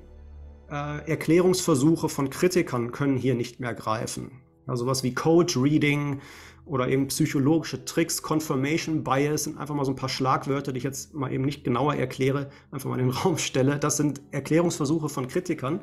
äh, 0.70 1.10
Erklärungsversuche 1.10 2.08
von 2.08 2.30
Kritikern 2.30 2.92
können 2.92 3.18
hier 3.18 3.34
nicht 3.34 3.60
mehr 3.60 3.74
greifen. 3.74 4.32
Also 4.68 4.86
was 4.86 5.04
wie 5.04 5.16
Code 5.16 5.54
Reading 5.56 6.22
oder 6.66 6.88
eben 6.88 7.08
psychologische 7.08 7.84
Tricks, 7.84 8.22
Confirmation 8.22 9.04
Bias 9.04 9.46
sind 9.46 9.58
einfach 9.58 9.74
mal 9.74 9.86
so 9.86 9.92
ein 9.92 9.96
paar 9.96 10.08
Schlagwörter, 10.10 10.72
die 10.72 10.78
ich 10.78 10.84
jetzt 10.84 11.16
mal 11.16 11.34
eben 11.34 11.46
nicht 11.46 11.64
genauer 11.64 11.96
erkläre, 11.96 12.52
einfach 12.70 12.90
mal 12.90 13.00
in 13.00 13.08
den 13.08 13.16
Raum 13.18 13.40
stelle. 13.40 13.80
Das 13.80 13.98
sind 13.98 14.22
Erklärungsversuche 14.30 15.10
von 15.10 15.28
Kritikern. 15.28 15.82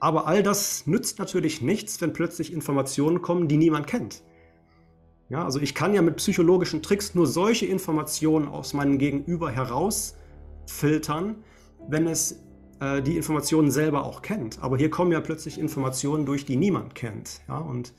Aber 0.00 0.26
all 0.26 0.42
das 0.42 0.86
nützt 0.86 1.18
natürlich 1.18 1.62
nichts, 1.62 2.00
wenn 2.00 2.12
plötzlich 2.12 2.52
Informationen 2.52 3.22
kommen, 3.22 3.48
die 3.48 3.56
niemand 3.56 3.86
kennt. 3.86 4.22
Ja, 5.30 5.44
also 5.44 5.58
ich 5.58 5.74
kann 5.74 5.94
ja 5.94 6.02
mit 6.02 6.16
psychologischen 6.16 6.82
Tricks 6.82 7.14
nur 7.14 7.26
solche 7.26 7.66
Informationen 7.66 8.46
aus 8.46 8.74
meinem 8.74 8.98
Gegenüber 8.98 9.50
herausfiltern, 9.50 11.36
wenn 11.88 12.06
es 12.06 12.42
äh, 12.80 13.00
die 13.02 13.16
Informationen 13.16 13.70
selber 13.70 14.04
auch 14.04 14.20
kennt. 14.20 14.62
Aber 14.62 14.76
hier 14.76 14.90
kommen 14.90 15.12
ja 15.12 15.20
plötzlich 15.20 15.58
Informationen 15.58 16.26
durch, 16.26 16.44
die 16.44 16.56
niemand 16.56 16.94
kennt. 16.94 17.40
Ja, 17.48 17.58
und 17.58 17.94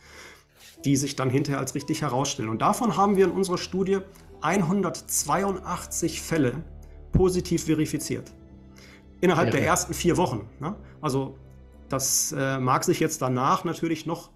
die 0.83 0.95
sich 0.95 1.15
dann 1.15 1.29
hinterher 1.29 1.59
als 1.59 1.73
richtig 1.73 2.01
herausstellen. 2.01 2.49
Und 2.49 2.61
davon 2.61 2.95
haben 2.95 3.17
wir 3.17 3.25
in 3.25 3.31
unserer 3.31 3.57
Studie 3.57 3.99
182 4.41 6.21
Fälle 6.21 6.63
positiv 7.11 7.63
verifiziert. 7.63 8.31
Innerhalb 9.21 9.47
ja, 9.47 9.59
der 9.59 9.65
ersten 9.65 9.93
vier 9.93 10.17
Wochen. 10.17 10.47
Ne? 10.59 10.75
Also 11.01 11.37
das 11.89 12.33
äh, 12.37 12.59
mag 12.59 12.83
sich 12.83 12.99
jetzt 12.99 13.21
danach 13.21 13.63
natürlich 13.63 14.05
noch 14.05 14.31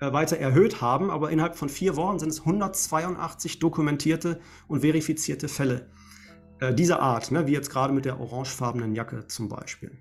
äh, 0.00 0.12
weiter 0.12 0.36
erhöht 0.36 0.80
haben, 0.80 1.10
aber 1.10 1.30
innerhalb 1.30 1.56
von 1.56 1.68
vier 1.68 1.96
Wochen 1.96 2.18
sind 2.18 2.30
es 2.30 2.40
182 2.40 3.58
dokumentierte 3.58 4.40
und 4.68 4.80
verifizierte 4.80 5.48
Fälle 5.48 5.88
äh, 6.60 6.74
dieser 6.74 7.00
Art, 7.00 7.30
ne? 7.30 7.46
wie 7.46 7.52
jetzt 7.52 7.70
gerade 7.70 7.92
mit 7.92 8.04
der 8.04 8.20
orangefarbenen 8.20 8.94
Jacke 8.94 9.26
zum 9.26 9.48
Beispiel. 9.48 9.92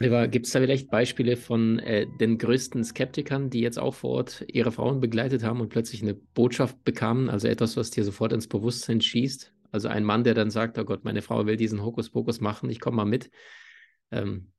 Gibt 0.00 0.46
es 0.46 0.52
da 0.52 0.60
vielleicht 0.60 0.90
Beispiele 0.90 1.36
von 1.36 1.78
äh, 1.78 2.06
den 2.20 2.38
größten 2.38 2.84
Skeptikern, 2.84 3.50
die 3.50 3.60
jetzt 3.60 3.78
auch 3.78 3.94
vor 3.94 4.10
Ort 4.10 4.44
ihre 4.48 4.72
Frauen 4.72 5.00
begleitet 5.00 5.44
haben 5.44 5.60
und 5.60 5.68
plötzlich 5.68 6.00
eine 6.00 6.14
Botschaft 6.14 6.82
bekamen, 6.84 7.28
also 7.28 7.48
etwas, 7.48 7.76
was 7.76 7.90
dir 7.90 8.02
sofort 8.02 8.32
ins 8.32 8.48
Bewusstsein 8.48 9.00
schießt? 9.00 9.52
Also 9.72 9.88
ein 9.88 10.04
Mann, 10.04 10.24
der 10.24 10.34
dann 10.34 10.50
sagt, 10.50 10.78
oh 10.78 10.84
Gott, 10.84 11.04
meine 11.04 11.22
Frau 11.22 11.44
will 11.44 11.56
diesen 11.56 11.84
Hokuspokus 11.84 12.40
machen, 12.40 12.70
ich 12.70 12.80
komme 12.80 12.96
mal 12.96 13.04
mit. 13.04 13.30
Ähm, 14.10 14.52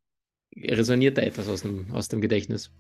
resoniert 0.55 1.17
da 1.17 1.21
etwas 1.21 1.47
aus 1.47 1.61
dem, 1.61 1.87
aus 1.91 2.07
dem 2.07 2.21
Gedächtnis? 2.21 2.71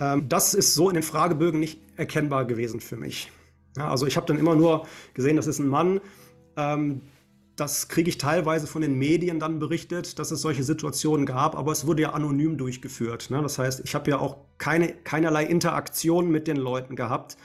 Ähm, 0.00 0.28
das 0.28 0.54
ist 0.54 0.74
so 0.74 0.88
in 0.88 0.94
den 0.94 1.02
Fragebögen 1.02 1.60
nicht 1.60 1.80
erkennbar 1.96 2.44
gewesen 2.44 2.80
für 2.80 2.96
mich. 2.96 3.30
Ja, 3.76 3.90
also 3.90 4.06
ich 4.06 4.16
habe 4.16 4.26
dann 4.26 4.38
immer 4.38 4.54
nur 4.54 4.86
gesehen, 5.14 5.36
das 5.36 5.46
ist 5.46 5.58
ein 5.58 5.68
Mann. 5.68 6.00
Ähm, 6.56 7.02
das 7.56 7.88
kriege 7.88 8.08
ich 8.08 8.18
teilweise 8.18 8.68
von 8.68 8.82
den 8.82 8.94
Medien 8.94 9.40
dann 9.40 9.58
berichtet, 9.58 10.18
dass 10.20 10.30
es 10.30 10.40
solche 10.40 10.62
Situationen 10.62 11.26
gab, 11.26 11.56
aber 11.56 11.72
es 11.72 11.86
wurde 11.86 12.02
ja 12.02 12.12
anonym 12.12 12.56
durchgeführt. 12.56 13.30
Ne? 13.30 13.42
Das 13.42 13.58
heißt, 13.58 13.80
ich 13.84 13.94
habe 13.96 14.10
ja 14.10 14.18
auch 14.18 14.36
keine, 14.58 14.92
keinerlei 14.92 15.44
Interaktion 15.44 16.30
mit 16.30 16.46
den 16.46 16.56
Leuten 16.56 16.94
gehabt. 16.94 17.36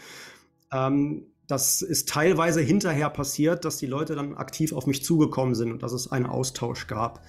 Ähm, 0.72 1.28
das 1.48 1.82
ist 1.82 2.10
teilweise 2.10 2.62
hinterher 2.62 3.10
passiert, 3.10 3.66
dass 3.66 3.78
die 3.78 3.86
Leute 3.86 4.16
dann 4.16 4.36
aktiv 4.36 4.72
auf 4.72 4.86
mich 4.88 5.04
zugekommen 5.04 5.56
sind 5.56 5.72
und 5.72 5.84
dass 5.84 5.92
es 5.92 6.12
einen 6.12 6.26
Austausch 6.26 6.88
gab. 6.88 7.22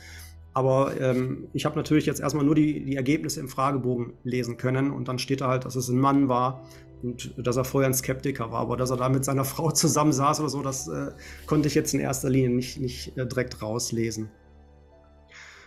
Aber 0.54 0.98
ähm, 1.00 1.48
ich 1.52 1.64
habe 1.64 1.76
natürlich 1.76 2.06
jetzt 2.06 2.20
erstmal 2.20 2.44
nur 2.44 2.54
die, 2.54 2.84
die 2.84 2.94
Ergebnisse 2.94 3.40
im 3.40 3.48
Fragebogen 3.48 4.12
lesen 4.22 4.56
können 4.56 4.92
und 4.92 5.08
dann 5.08 5.18
steht 5.18 5.40
da 5.40 5.48
halt, 5.48 5.64
dass 5.64 5.74
es 5.74 5.88
ein 5.88 5.98
Mann 5.98 6.28
war 6.28 6.64
und 7.02 7.34
dass 7.36 7.56
er 7.56 7.64
vorher 7.64 7.90
ein 7.90 7.94
Skeptiker 7.94 8.52
war. 8.52 8.60
Aber 8.60 8.76
dass 8.76 8.90
er 8.90 8.96
da 8.96 9.08
mit 9.08 9.24
seiner 9.24 9.44
Frau 9.44 9.72
zusammensaß 9.72 10.40
oder 10.40 10.48
so, 10.48 10.62
das 10.62 10.86
äh, 10.88 11.10
konnte 11.46 11.66
ich 11.66 11.74
jetzt 11.74 11.92
in 11.92 12.00
erster 12.00 12.30
Linie 12.30 12.50
nicht, 12.50 12.80
nicht 12.80 13.18
äh, 13.18 13.26
direkt 13.26 13.60
rauslesen. 13.62 14.30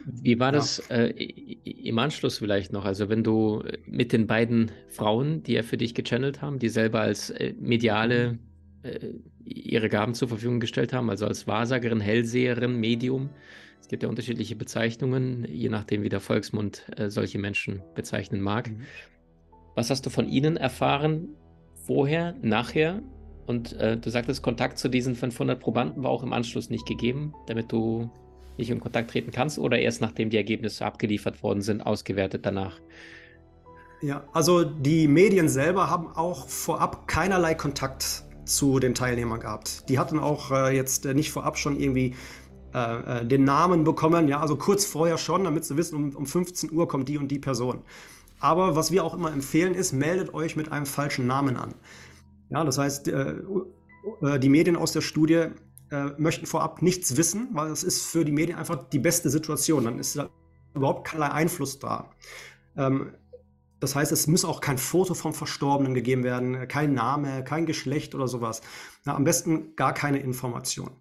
Wie 0.06 0.40
war 0.40 0.54
das 0.54 0.80
äh, 0.90 1.08
im 1.10 2.00
Anschluss 2.00 2.38
vielleicht 2.38 2.72
noch? 2.72 2.86
Also 2.86 3.10
wenn 3.10 3.26
du 3.26 3.64
mit 3.86 4.14
den 4.14 4.26
beiden 4.26 4.72
Frauen, 4.88 5.44
die 5.44 5.54
ja 5.54 5.64
für 5.64 5.76
dich 5.76 5.96
gechannelt 5.96 6.42
haben, 6.42 6.60
die 6.60 6.70
selber 6.70 7.02
als 7.02 7.30
äh, 7.30 7.54
mediale 7.60 8.40
äh, 8.84 9.10
ihre 9.44 9.90
Gaben 9.90 10.14
zur 10.14 10.30
Verfügung 10.30 10.62
gestellt 10.62 10.94
haben, 10.94 11.10
also 11.10 11.26
als 11.26 11.46
Wahrsagerin, 11.46 12.00
Hellseherin, 12.00 12.80
Medium. 12.80 13.30
Es 13.82 13.88
gibt 13.88 14.04
ja 14.04 14.10
unterschiedliche 14.10 14.56
Bezeichnungen, 14.56 15.46
je 15.50 15.70
nachdem, 15.70 16.04
wie 16.04 16.10
der 16.10 16.20
Volksmund 16.20 16.86
äh, 16.98 17.10
solche 17.10 17.40
Menschen 17.40 17.82
bezeichnen 17.96 18.42
mag. 18.42 18.70
Mhm. 18.70 18.82
Was 19.76 19.90
hast 19.90 20.06
du 20.06 20.10
von 20.10 20.28
ihnen 20.28 20.58
erfahren, 20.58 21.30
vorher, 21.86 22.36
nachher? 22.42 23.02
Und 23.46 23.74
äh, 23.74 23.98
du 23.98 24.10
sagtest, 24.10 24.44
Kontakt 24.44 24.78
zu 24.78 24.90
diesen 24.90 25.16
500 25.16 25.60
Probanden 25.60 26.04
war 26.04 26.10
auch 26.10 26.24
im 26.24 26.34
Anschluss 26.34 26.70
nicht 26.70 26.86
gegeben, 26.86 27.34
damit 27.48 27.72
du 27.72 28.10
nicht 28.58 28.70
in 28.70 28.80
Kontakt 28.80 29.12
treten 29.12 29.32
kannst 29.32 29.60
oder 29.60 29.80
erst 29.80 30.02
nachdem 30.02 30.30
die 30.30 30.38
Ergebnisse 30.38 30.86
abgeliefert 30.86 31.44
worden 31.44 31.62
sind, 31.62 31.82
ausgewertet 31.82 32.46
danach? 32.46 32.80
Ja, 34.02 34.26
also 34.34 34.64
die 34.64 35.08
Medien 35.08 35.50
selber 35.50 35.90
haben 35.90 36.08
auch 36.08 36.48
vorab 36.48 37.08
keinerlei 37.08 37.56
Kontakt 37.56 38.24
zu 38.46 38.80
den 38.80 38.96
Teilnehmern 38.96 39.40
gehabt. 39.40 39.90
Die 39.90 40.00
hatten 40.00 40.20
auch 40.20 40.52
äh, 40.52 40.76
jetzt 40.76 41.06
äh, 41.06 41.14
nicht 41.14 41.32
vorab 41.32 41.58
schon 41.58 41.80
irgendwie 41.80 42.16
äh, 42.78 43.22
äh, 43.22 43.26
den 43.26 43.44
Namen 43.44 43.84
bekommen, 43.84 44.28
ja, 44.28 44.40
also 44.40 44.56
kurz 44.56 44.86
vorher 44.86 45.18
schon, 45.18 45.44
damit 45.44 45.66
sie 45.66 45.78
wissen, 45.78 45.96
um, 45.96 46.16
um 46.16 46.26
15 46.26 46.72
Uhr 46.72 46.88
kommt 46.88 47.10
die 47.10 47.18
und 47.18 47.30
die 47.30 47.40
Person. 47.40 47.82
Aber 48.40 48.76
was 48.76 48.92
wir 48.92 49.04
auch 49.04 49.16
immer 49.16 49.32
empfehlen 49.32 49.74
ist, 49.74 49.94
meldet 49.94 50.34
euch 50.34 50.56
mit 50.56 50.72
einem 50.72 50.86
falschen 50.86 51.26
Namen 51.26 51.58
an. 51.58 51.74
Ja, 52.50 52.64
das 52.64 52.78
heißt, 52.78 53.08
äh, 53.08 53.36
die 54.40 54.50
Medien 54.50 54.76
aus 54.76 54.94
der 54.94 55.02
Studie 55.02 55.48
möchten 56.18 56.46
vorab 56.46 56.82
nichts 56.82 57.16
wissen, 57.16 57.48
weil 57.54 57.72
es 57.72 57.84
ist 57.84 58.06
für 58.06 58.26
die 58.26 58.32
Medien 58.34 58.58
einfach 58.58 58.90
die 58.90 59.00
beste 59.00 59.30
Situation. 59.30 59.86
Dann 59.86 60.00
ist 60.00 60.18
da 60.18 60.30
überhaupt 60.74 61.08
kein 61.08 61.22
Einfluss 61.22 61.80
da. 61.80 62.12
Ähm, 62.76 63.14
das 63.80 63.96
heißt, 63.96 64.12
es 64.12 64.28
muss 64.28 64.44
auch 64.44 64.60
kein 64.60 64.78
Foto 64.78 65.14
vom 65.14 65.34
Verstorbenen 65.34 65.94
gegeben 65.94 66.24
werden, 66.24 66.68
kein 66.68 66.94
Name, 66.94 67.44
kein 67.44 67.66
Geschlecht 67.66 68.16
oder 68.16 68.28
sowas. 68.28 68.62
Na, 69.06 69.16
am 69.16 69.24
besten 69.24 69.76
gar 69.76 69.94
keine 69.94 70.20
Information. 70.20 70.92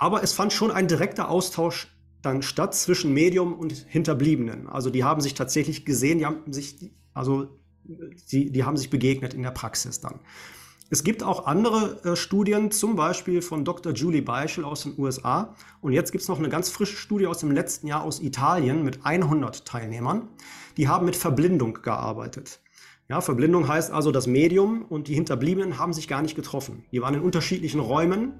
Aber 0.00 0.22
es 0.22 0.32
fand 0.32 0.52
schon 0.52 0.70
ein 0.70 0.88
direkter 0.88 1.28
Austausch 1.28 1.94
dann 2.22 2.42
statt 2.42 2.74
zwischen 2.74 3.12
Medium 3.12 3.52
und 3.52 3.72
Hinterbliebenen. 3.72 4.66
Also 4.66 4.88
die 4.88 5.04
haben 5.04 5.20
sich 5.20 5.34
tatsächlich 5.34 5.84
gesehen, 5.84 6.18
die 6.18 6.26
haben 6.26 6.52
sich, 6.52 6.90
also 7.12 7.48
die, 8.32 8.50
die 8.50 8.64
haben 8.64 8.78
sich 8.78 8.88
begegnet 8.88 9.34
in 9.34 9.42
der 9.42 9.50
Praxis 9.50 10.00
dann. 10.00 10.20
Es 10.88 11.04
gibt 11.04 11.22
auch 11.22 11.46
andere 11.46 12.00
äh, 12.02 12.16
Studien, 12.16 12.70
zum 12.70 12.96
Beispiel 12.96 13.42
von 13.42 13.64
Dr. 13.64 13.92
Julie 13.92 14.22
Beischel 14.22 14.64
aus 14.64 14.82
den 14.84 14.98
USA. 14.98 15.54
Und 15.82 15.92
jetzt 15.92 16.12
gibt 16.12 16.22
es 16.22 16.28
noch 16.28 16.38
eine 16.38 16.48
ganz 16.48 16.70
frische 16.70 16.96
Studie 16.96 17.26
aus 17.26 17.38
dem 17.38 17.50
letzten 17.50 17.86
Jahr 17.86 18.02
aus 18.02 18.20
Italien 18.20 18.82
mit 18.82 19.04
100 19.04 19.66
Teilnehmern. 19.66 20.28
Die 20.78 20.88
haben 20.88 21.04
mit 21.04 21.14
Verblindung 21.14 21.74
gearbeitet. 21.74 22.60
Ja, 23.10 23.20
Verblindung 23.20 23.66
heißt 23.66 23.90
also, 23.90 24.12
das 24.12 24.28
Medium 24.28 24.84
und 24.88 25.08
die 25.08 25.14
Hinterbliebenen 25.14 25.80
haben 25.80 25.92
sich 25.92 26.06
gar 26.06 26.22
nicht 26.22 26.36
getroffen. 26.36 26.84
Die 26.92 27.02
waren 27.02 27.14
in 27.14 27.22
unterschiedlichen 27.22 27.80
Räumen 27.80 28.34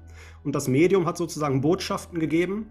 und 0.45 0.55
das 0.55 0.69
Medium 0.69 1.05
hat 1.05 1.17
sozusagen 1.17 1.59
Botschaften 1.59 2.21
gegeben. 2.21 2.67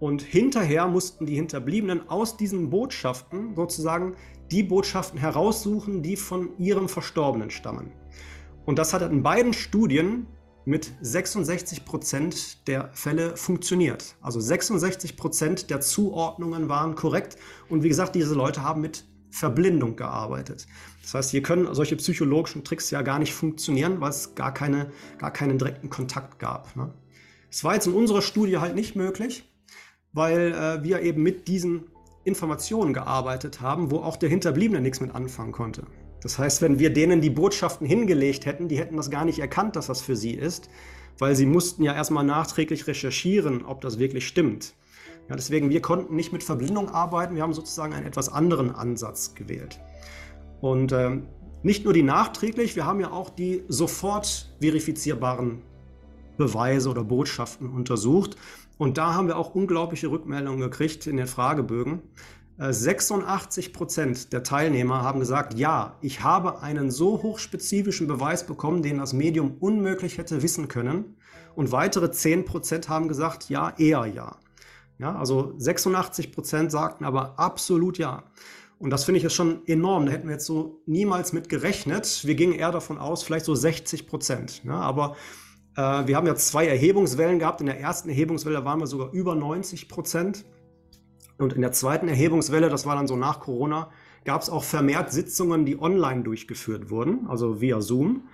Und 0.00 0.20
hinterher 0.20 0.88
mussten 0.88 1.26
die 1.26 1.36
Hinterbliebenen 1.36 2.08
aus 2.08 2.36
diesen 2.36 2.70
Botschaften 2.70 3.54
sozusagen 3.54 4.16
die 4.50 4.64
Botschaften 4.64 5.20
heraussuchen, 5.20 6.02
die 6.02 6.16
von 6.16 6.58
ihrem 6.58 6.88
Verstorbenen 6.88 7.50
stammen. 7.50 7.92
Und 8.64 8.80
das 8.80 8.92
hat 8.92 9.02
in 9.02 9.22
beiden 9.22 9.52
Studien 9.52 10.26
mit 10.64 10.90
66 11.02 11.84
Prozent 11.84 12.66
der 12.66 12.90
Fälle 12.94 13.36
funktioniert. 13.36 14.16
Also 14.22 14.40
66 14.40 15.16
Prozent 15.16 15.70
der 15.70 15.80
Zuordnungen 15.80 16.68
waren 16.68 16.96
korrekt. 16.96 17.36
Und 17.68 17.84
wie 17.84 17.90
gesagt, 17.90 18.16
diese 18.16 18.34
Leute 18.34 18.64
haben 18.64 18.80
mit 18.80 19.04
Verblindung 19.30 19.94
gearbeitet. 19.94 20.66
Das 21.04 21.14
heißt, 21.14 21.30
hier 21.30 21.42
können 21.42 21.72
solche 21.74 21.96
psychologischen 21.96 22.64
Tricks 22.64 22.90
ja 22.90 23.02
gar 23.02 23.18
nicht 23.18 23.34
funktionieren, 23.34 24.00
weil 24.00 24.10
es 24.10 24.34
gar, 24.34 24.54
keine, 24.54 24.90
gar 25.18 25.30
keinen 25.30 25.58
direkten 25.58 25.90
Kontakt 25.90 26.38
gab. 26.38 26.74
Ne? 26.76 26.92
Das 27.50 27.62
war 27.62 27.74
jetzt 27.74 27.86
in 27.86 27.92
unserer 27.92 28.22
Studie 28.22 28.56
halt 28.56 28.74
nicht 28.74 28.96
möglich, 28.96 29.44
weil 30.12 30.52
äh, 30.52 30.82
wir 30.82 31.02
eben 31.02 31.22
mit 31.22 31.46
diesen 31.46 31.84
Informationen 32.24 32.94
gearbeitet 32.94 33.60
haben, 33.60 33.90
wo 33.90 33.98
auch 33.98 34.16
der 34.16 34.30
Hinterbliebene 34.30 34.80
nichts 34.80 35.00
mit 35.00 35.14
anfangen 35.14 35.52
konnte. 35.52 35.86
Das 36.22 36.38
heißt, 36.38 36.62
wenn 36.62 36.78
wir 36.78 36.90
denen 36.90 37.20
die 37.20 37.28
Botschaften 37.28 37.86
hingelegt 37.86 38.46
hätten, 38.46 38.68
die 38.68 38.78
hätten 38.78 38.96
das 38.96 39.10
gar 39.10 39.26
nicht 39.26 39.40
erkannt, 39.40 39.76
dass 39.76 39.88
das 39.88 40.00
für 40.00 40.16
sie 40.16 40.32
ist, 40.32 40.70
weil 41.18 41.36
sie 41.36 41.44
mussten 41.44 41.82
ja 41.82 41.94
erstmal 41.94 42.24
nachträglich 42.24 42.86
recherchieren, 42.86 43.62
ob 43.66 43.82
das 43.82 43.98
wirklich 43.98 44.26
stimmt. 44.26 44.72
Ja, 45.28 45.36
deswegen, 45.36 45.68
wir 45.68 45.82
konnten 45.82 46.16
nicht 46.16 46.32
mit 46.32 46.42
Verblindung 46.42 46.88
arbeiten, 46.88 47.34
wir 47.34 47.42
haben 47.42 47.52
sozusagen 47.52 47.92
einen 47.92 48.06
etwas 48.06 48.30
anderen 48.30 48.74
Ansatz 48.74 49.34
gewählt. 49.34 49.78
Und 50.64 50.92
ähm, 50.92 51.26
nicht 51.62 51.84
nur 51.84 51.92
die 51.92 52.02
nachträglich, 52.02 52.74
wir 52.74 52.86
haben 52.86 52.98
ja 52.98 53.10
auch 53.10 53.28
die 53.28 53.64
sofort 53.68 54.50
verifizierbaren 54.62 55.60
Beweise 56.38 56.88
oder 56.88 57.04
Botschaften 57.04 57.68
untersucht. 57.68 58.36
Und 58.78 58.96
da 58.96 59.12
haben 59.12 59.28
wir 59.28 59.36
auch 59.36 59.54
unglaubliche 59.54 60.10
Rückmeldungen 60.10 60.60
gekriegt 60.60 61.06
in 61.06 61.18
den 61.18 61.26
Fragebögen. 61.26 62.00
86 62.56 63.66
äh, 63.66 63.72
Prozent 63.72 64.32
der 64.32 64.42
Teilnehmer 64.42 65.02
haben 65.02 65.20
gesagt, 65.20 65.52
ja, 65.52 65.98
ich 66.00 66.22
habe 66.22 66.62
einen 66.62 66.90
so 66.90 67.22
hochspezifischen 67.22 68.06
Beweis 68.06 68.46
bekommen, 68.46 68.82
den 68.82 68.96
das 68.96 69.12
Medium 69.12 69.58
unmöglich 69.60 70.16
hätte 70.16 70.42
wissen 70.42 70.68
können. 70.68 71.14
Und 71.54 71.72
weitere 71.72 72.10
10 72.10 72.46
Prozent 72.46 72.88
haben 72.88 73.08
gesagt, 73.08 73.50
ja, 73.50 73.74
eher 73.76 74.06
ja. 74.06 74.38
Ja, 74.98 75.14
also 75.14 75.52
86 75.58 76.32
Prozent 76.32 76.70
sagten 76.72 77.04
aber 77.04 77.38
absolut 77.38 77.98
ja. 77.98 78.22
Und 78.84 78.90
das 78.90 79.04
finde 79.04 79.16
ich 79.16 79.22
jetzt 79.22 79.34
schon 79.34 79.66
enorm. 79.66 80.04
Da 80.04 80.12
hätten 80.12 80.28
wir 80.28 80.34
jetzt 80.34 80.44
so 80.44 80.82
niemals 80.84 81.32
mit 81.32 81.48
gerechnet. 81.48 82.20
Wir 82.26 82.34
gingen 82.34 82.52
eher 82.52 82.70
davon 82.70 82.98
aus, 82.98 83.22
vielleicht 83.22 83.46
so 83.46 83.54
60 83.54 84.06
Prozent. 84.06 84.62
Ja, 84.62 84.74
aber 84.74 85.16
äh, 85.74 86.06
wir 86.06 86.14
haben 86.16 86.26
ja 86.26 86.34
zwei 86.34 86.66
Erhebungswellen 86.66 87.38
gehabt. 87.38 87.62
In 87.62 87.66
der 87.66 87.80
ersten 87.80 88.10
Erhebungswelle 88.10 88.62
waren 88.66 88.80
wir 88.80 88.86
sogar 88.86 89.10
über 89.12 89.34
90 89.34 89.88
Prozent. 89.88 90.44
Und 91.38 91.54
in 91.54 91.62
der 91.62 91.72
zweiten 91.72 92.08
Erhebungswelle, 92.08 92.68
das 92.68 92.84
war 92.84 92.94
dann 92.94 93.06
so 93.06 93.16
nach 93.16 93.40
Corona, 93.40 93.88
gab 94.26 94.42
es 94.42 94.50
auch 94.50 94.64
vermehrt 94.64 95.10
Sitzungen, 95.12 95.64
die 95.64 95.80
online 95.80 96.22
durchgeführt 96.22 96.90
wurden, 96.90 97.26
also 97.26 97.62
via 97.62 97.80
Zoom. 97.80 98.28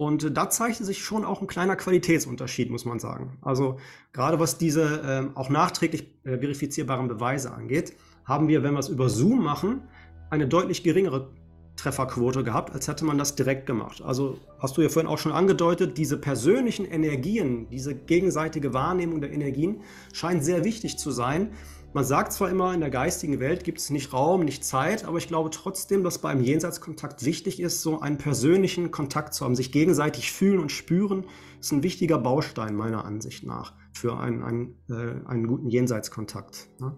Und 0.00 0.34
da 0.34 0.48
zeigte 0.48 0.82
sich 0.82 1.04
schon 1.04 1.26
auch 1.26 1.42
ein 1.42 1.46
kleiner 1.46 1.76
Qualitätsunterschied, 1.76 2.70
muss 2.70 2.86
man 2.86 2.98
sagen. 2.98 3.36
Also 3.42 3.76
gerade 4.14 4.40
was 4.40 4.56
diese 4.56 5.30
äh, 5.34 5.38
auch 5.38 5.50
nachträglich 5.50 6.14
äh, 6.24 6.38
verifizierbaren 6.38 7.06
Beweise 7.06 7.52
angeht, 7.52 7.92
haben 8.24 8.48
wir, 8.48 8.62
wenn 8.62 8.72
wir 8.72 8.78
es 8.78 8.88
über 8.88 9.10
Zoom 9.10 9.44
machen, 9.44 9.82
eine 10.30 10.48
deutlich 10.48 10.82
geringere 10.84 11.28
Trefferquote 11.76 12.44
gehabt, 12.44 12.72
als 12.72 12.88
hätte 12.88 13.04
man 13.04 13.18
das 13.18 13.34
direkt 13.34 13.66
gemacht. 13.66 14.00
Also 14.00 14.38
hast 14.58 14.78
du 14.78 14.80
ja 14.80 14.88
vorhin 14.88 15.06
auch 15.06 15.18
schon 15.18 15.32
angedeutet, 15.32 15.98
diese 15.98 16.16
persönlichen 16.16 16.86
Energien, 16.86 17.68
diese 17.68 17.94
gegenseitige 17.94 18.72
Wahrnehmung 18.72 19.20
der 19.20 19.32
Energien 19.32 19.82
scheint 20.14 20.42
sehr 20.42 20.64
wichtig 20.64 20.96
zu 20.96 21.10
sein, 21.10 21.50
man 21.92 22.04
sagt 22.04 22.32
zwar 22.32 22.50
immer, 22.50 22.72
in 22.72 22.80
der 22.80 22.90
geistigen 22.90 23.40
Welt 23.40 23.64
gibt 23.64 23.78
es 23.78 23.90
nicht 23.90 24.12
Raum, 24.12 24.44
nicht 24.44 24.64
Zeit, 24.64 25.04
aber 25.04 25.18
ich 25.18 25.26
glaube 25.26 25.50
trotzdem, 25.50 26.04
dass 26.04 26.18
beim 26.18 26.40
Jenseitskontakt 26.40 27.24
wichtig 27.24 27.60
ist, 27.60 27.82
so 27.82 28.00
einen 28.00 28.16
persönlichen 28.16 28.90
Kontakt 28.90 29.34
zu 29.34 29.44
haben, 29.44 29.56
sich 29.56 29.72
gegenseitig 29.72 30.30
fühlen 30.32 30.60
und 30.60 30.70
spüren, 30.70 31.26
ist 31.58 31.72
ein 31.72 31.82
wichtiger 31.82 32.18
Baustein 32.18 32.76
meiner 32.76 33.04
Ansicht 33.04 33.44
nach 33.44 33.74
für 33.92 34.18
einen, 34.18 34.42
einen, 34.42 34.76
äh, 34.88 35.26
einen 35.28 35.46
guten 35.46 35.68
Jenseitskontakt. 35.68 36.68
Ne? 36.78 36.96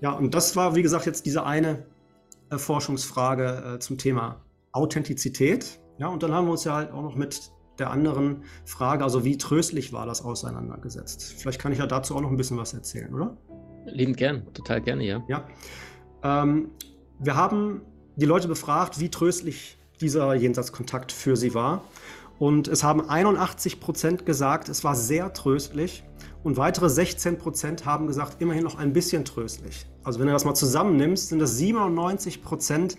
Ja, 0.00 0.12
und 0.12 0.34
das 0.34 0.56
war, 0.56 0.74
wie 0.74 0.82
gesagt, 0.82 1.04
jetzt 1.04 1.26
diese 1.26 1.44
eine 1.44 1.86
äh, 2.48 2.56
Forschungsfrage 2.56 3.74
äh, 3.74 3.78
zum 3.80 3.98
Thema 3.98 4.42
Authentizität. 4.72 5.78
Ja, 5.98 6.08
und 6.08 6.22
dann 6.22 6.32
haben 6.32 6.46
wir 6.46 6.52
uns 6.52 6.64
ja 6.64 6.74
halt 6.74 6.90
auch 6.90 7.02
noch 7.02 7.16
mit 7.16 7.52
der 7.78 7.90
anderen 7.90 8.44
Frage, 8.64 9.04
also 9.04 9.24
wie 9.24 9.36
tröstlich 9.36 9.92
war 9.92 10.06
das 10.06 10.22
auseinandergesetzt. 10.22 11.34
Vielleicht 11.38 11.60
kann 11.60 11.72
ich 11.72 11.78
ja 11.78 11.86
dazu 11.86 12.14
auch 12.14 12.20
noch 12.20 12.30
ein 12.30 12.36
bisschen 12.36 12.56
was 12.56 12.72
erzählen, 12.72 13.12
oder? 13.14 13.36
Lieben 13.86 14.14
gern, 14.14 14.52
total 14.54 14.80
gerne, 14.80 15.04
ja. 15.04 15.24
Ja. 15.28 15.48
Ähm, 16.22 16.70
wir 17.18 17.36
haben 17.36 17.82
die 18.16 18.26
Leute 18.26 18.48
befragt, 18.48 19.00
wie 19.00 19.08
tröstlich 19.08 19.78
dieser 20.00 20.34
Jenseitskontakt 20.34 21.12
für 21.12 21.36
sie 21.36 21.54
war. 21.54 21.84
Und 22.38 22.68
es 22.68 22.82
haben 22.82 23.08
81 23.08 23.80
Prozent 23.80 24.24
gesagt, 24.24 24.68
es 24.68 24.82
war 24.82 24.94
sehr 24.94 25.32
tröstlich. 25.34 26.04
Und 26.42 26.56
weitere 26.56 26.88
16 26.88 27.36
Prozent 27.36 27.84
haben 27.84 28.06
gesagt, 28.06 28.40
immerhin 28.40 28.64
noch 28.64 28.78
ein 28.78 28.94
bisschen 28.94 29.26
tröstlich. 29.26 29.86
Also 30.02 30.18
wenn 30.20 30.26
du 30.26 30.32
das 30.32 30.46
mal 30.46 30.54
zusammennimmst, 30.54 31.28
sind 31.28 31.38
das 31.38 31.58
97 31.58 32.42
Prozent, 32.42 32.96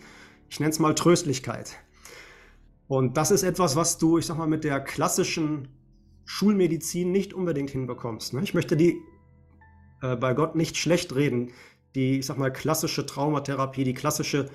ich 0.49 0.59
nenne 0.59 0.69
es 0.69 0.79
mal 0.79 0.93
Tröstlichkeit. 0.93 1.77
Und 2.87 3.17
das 3.17 3.31
ist 3.31 3.41
etwas, 3.41 3.75
was 3.75 3.97
du, 3.97 4.19
ich 4.19 4.27
sag 4.27 4.37
mal, 4.37 4.47
mit 4.47 4.63
der 4.63 4.79
klassischen 4.79 5.69
Schulmedizin 6.25 7.11
nicht 7.11 7.33
unbedingt 7.33 7.71
hinbekommst. 7.71 8.33
Ne? 8.33 8.41
Ich 8.43 8.53
möchte 8.53 8.77
die 8.77 9.01
äh, 10.01 10.15
bei 10.15 10.33
Gott 10.33 10.55
nicht 10.55 10.77
schlecht 10.77 11.15
reden. 11.15 11.51
Die, 11.95 12.19
ich 12.19 12.25
sag 12.25 12.37
mal, 12.37 12.51
klassische 12.51 13.05
Traumatherapie, 13.05 13.83
die 13.83 13.93
klassische 13.93 14.49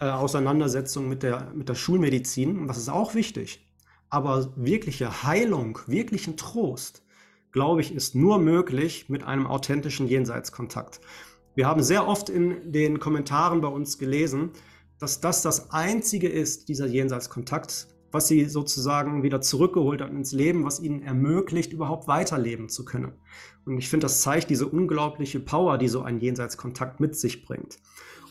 äh, 0.00 0.06
Auseinandersetzung 0.06 1.08
mit 1.08 1.22
der, 1.22 1.52
mit 1.54 1.68
der 1.68 1.74
Schulmedizin, 1.74 2.66
das 2.66 2.78
ist 2.78 2.88
auch 2.88 3.14
wichtig. 3.14 3.66
Aber 4.08 4.52
wirkliche 4.56 5.22
Heilung, 5.22 5.78
wirklichen 5.86 6.36
Trost, 6.36 7.02
glaube 7.52 7.80
ich, 7.80 7.94
ist 7.94 8.14
nur 8.14 8.38
möglich 8.38 9.08
mit 9.08 9.22
einem 9.24 9.46
authentischen 9.46 10.06
Jenseitskontakt. 10.06 11.00
Wir 11.54 11.66
haben 11.66 11.82
sehr 11.82 12.06
oft 12.06 12.28
in 12.28 12.72
den 12.72 13.00
Kommentaren 13.00 13.60
bei 13.60 13.68
uns 13.68 13.98
gelesen, 13.98 14.50
dass 14.98 15.20
das 15.20 15.42
das 15.42 15.70
Einzige 15.70 16.28
ist, 16.28 16.68
dieser 16.68 16.86
Jenseitskontakt, 16.86 17.88
was 18.12 18.28
sie 18.28 18.46
sozusagen 18.46 19.22
wieder 19.22 19.40
zurückgeholt 19.40 20.00
hat 20.00 20.10
ins 20.10 20.32
Leben, 20.32 20.64
was 20.64 20.80
ihnen 20.80 21.02
ermöglicht, 21.02 21.72
überhaupt 21.72 22.08
weiterleben 22.08 22.68
zu 22.68 22.84
können. 22.84 23.12
Und 23.64 23.78
ich 23.78 23.88
finde, 23.88 24.04
das 24.04 24.22
zeigt 24.22 24.50
diese 24.50 24.66
unglaubliche 24.66 25.40
Power, 25.40 25.78
die 25.78 25.88
so 25.88 26.02
ein 26.02 26.18
Jenseitskontakt 26.20 27.00
mit 27.00 27.16
sich 27.16 27.44
bringt. 27.44 27.78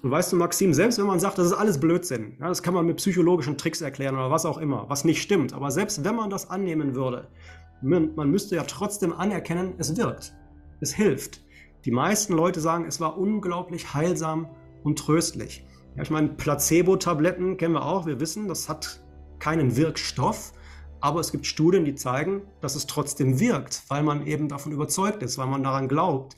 Und 0.01 0.11
weißt 0.11 0.31
du, 0.31 0.37
Maxim, 0.37 0.73
selbst 0.73 0.97
wenn 0.97 1.05
man 1.05 1.19
sagt, 1.19 1.37
das 1.37 1.47
ist 1.47 1.53
alles 1.53 1.79
Blödsinn, 1.79 2.37
ja, 2.39 2.47
das 2.47 2.63
kann 2.63 2.73
man 2.73 2.85
mit 2.85 2.97
psychologischen 2.97 3.57
Tricks 3.57 3.81
erklären 3.81 4.15
oder 4.15 4.31
was 4.31 4.45
auch 4.45 4.57
immer, 4.57 4.85
was 4.89 5.03
nicht 5.03 5.21
stimmt, 5.21 5.53
aber 5.53 5.71
selbst 5.71 6.03
wenn 6.05 6.15
man 6.15 6.29
das 6.29 6.49
annehmen 6.49 6.95
würde, 6.95 7.27
man, 7.81 8.15
man 8.15 8.29
müsste 8.31 8.55
ja 8.55 8.63
trotzdem 8.63 9.13
anerkennen, 9.13 9.73
es 9.77 9.95
wirkt. 9.97 10.33
Es 10.81 10.93
hilft. 10.93 11.41
Die 11.85 11.91
meisten 11.91 12.33
Leute 12.33 12.59
sagen, 12.59 12.85
es 12.85 12.99
war 12.99 13.17
unglaublich 13.17 13.93
heilsam 13.93 14.47
und 14.83 14.99
tröstlich. 14.99 15.65
Ja, 15.95 16.03
ich 16.03 16.09
meine, 16.09 16.29
Placebo-Tabletten 16.29 17.57
kennen 17.57 17.73
wir 17.73 17.85
auch. 17.85 18.05
Wir 18.05 18.19
wissen, 18.19 18.47
das 18.47 18.69
hat 18.69 19.01
keinen 19.39 19.75
Wirkstoff, 19.75 20.53
aber 21.01 21.19
es 21.19 21.31
gibt 21.31 21.45
Studien, 21.45 21.85
die 21.85 21.95
zeigen, 21.95 22.41
dass 22.61 22.75
es 22.75 22.85
trotzdem 22.85 23.39
wirkt, 23.39 23.83
weil 23.87 24.03
man 24.03 24.27
eben 24.27 24.49
davon 24.49 24.71
überzeugt 24.71 25.23
ist, 25.23 25.37
weil 25.37 25.47
man 25.47 25.63
daran 25.63 25.87
glaubt, 25.87 26.35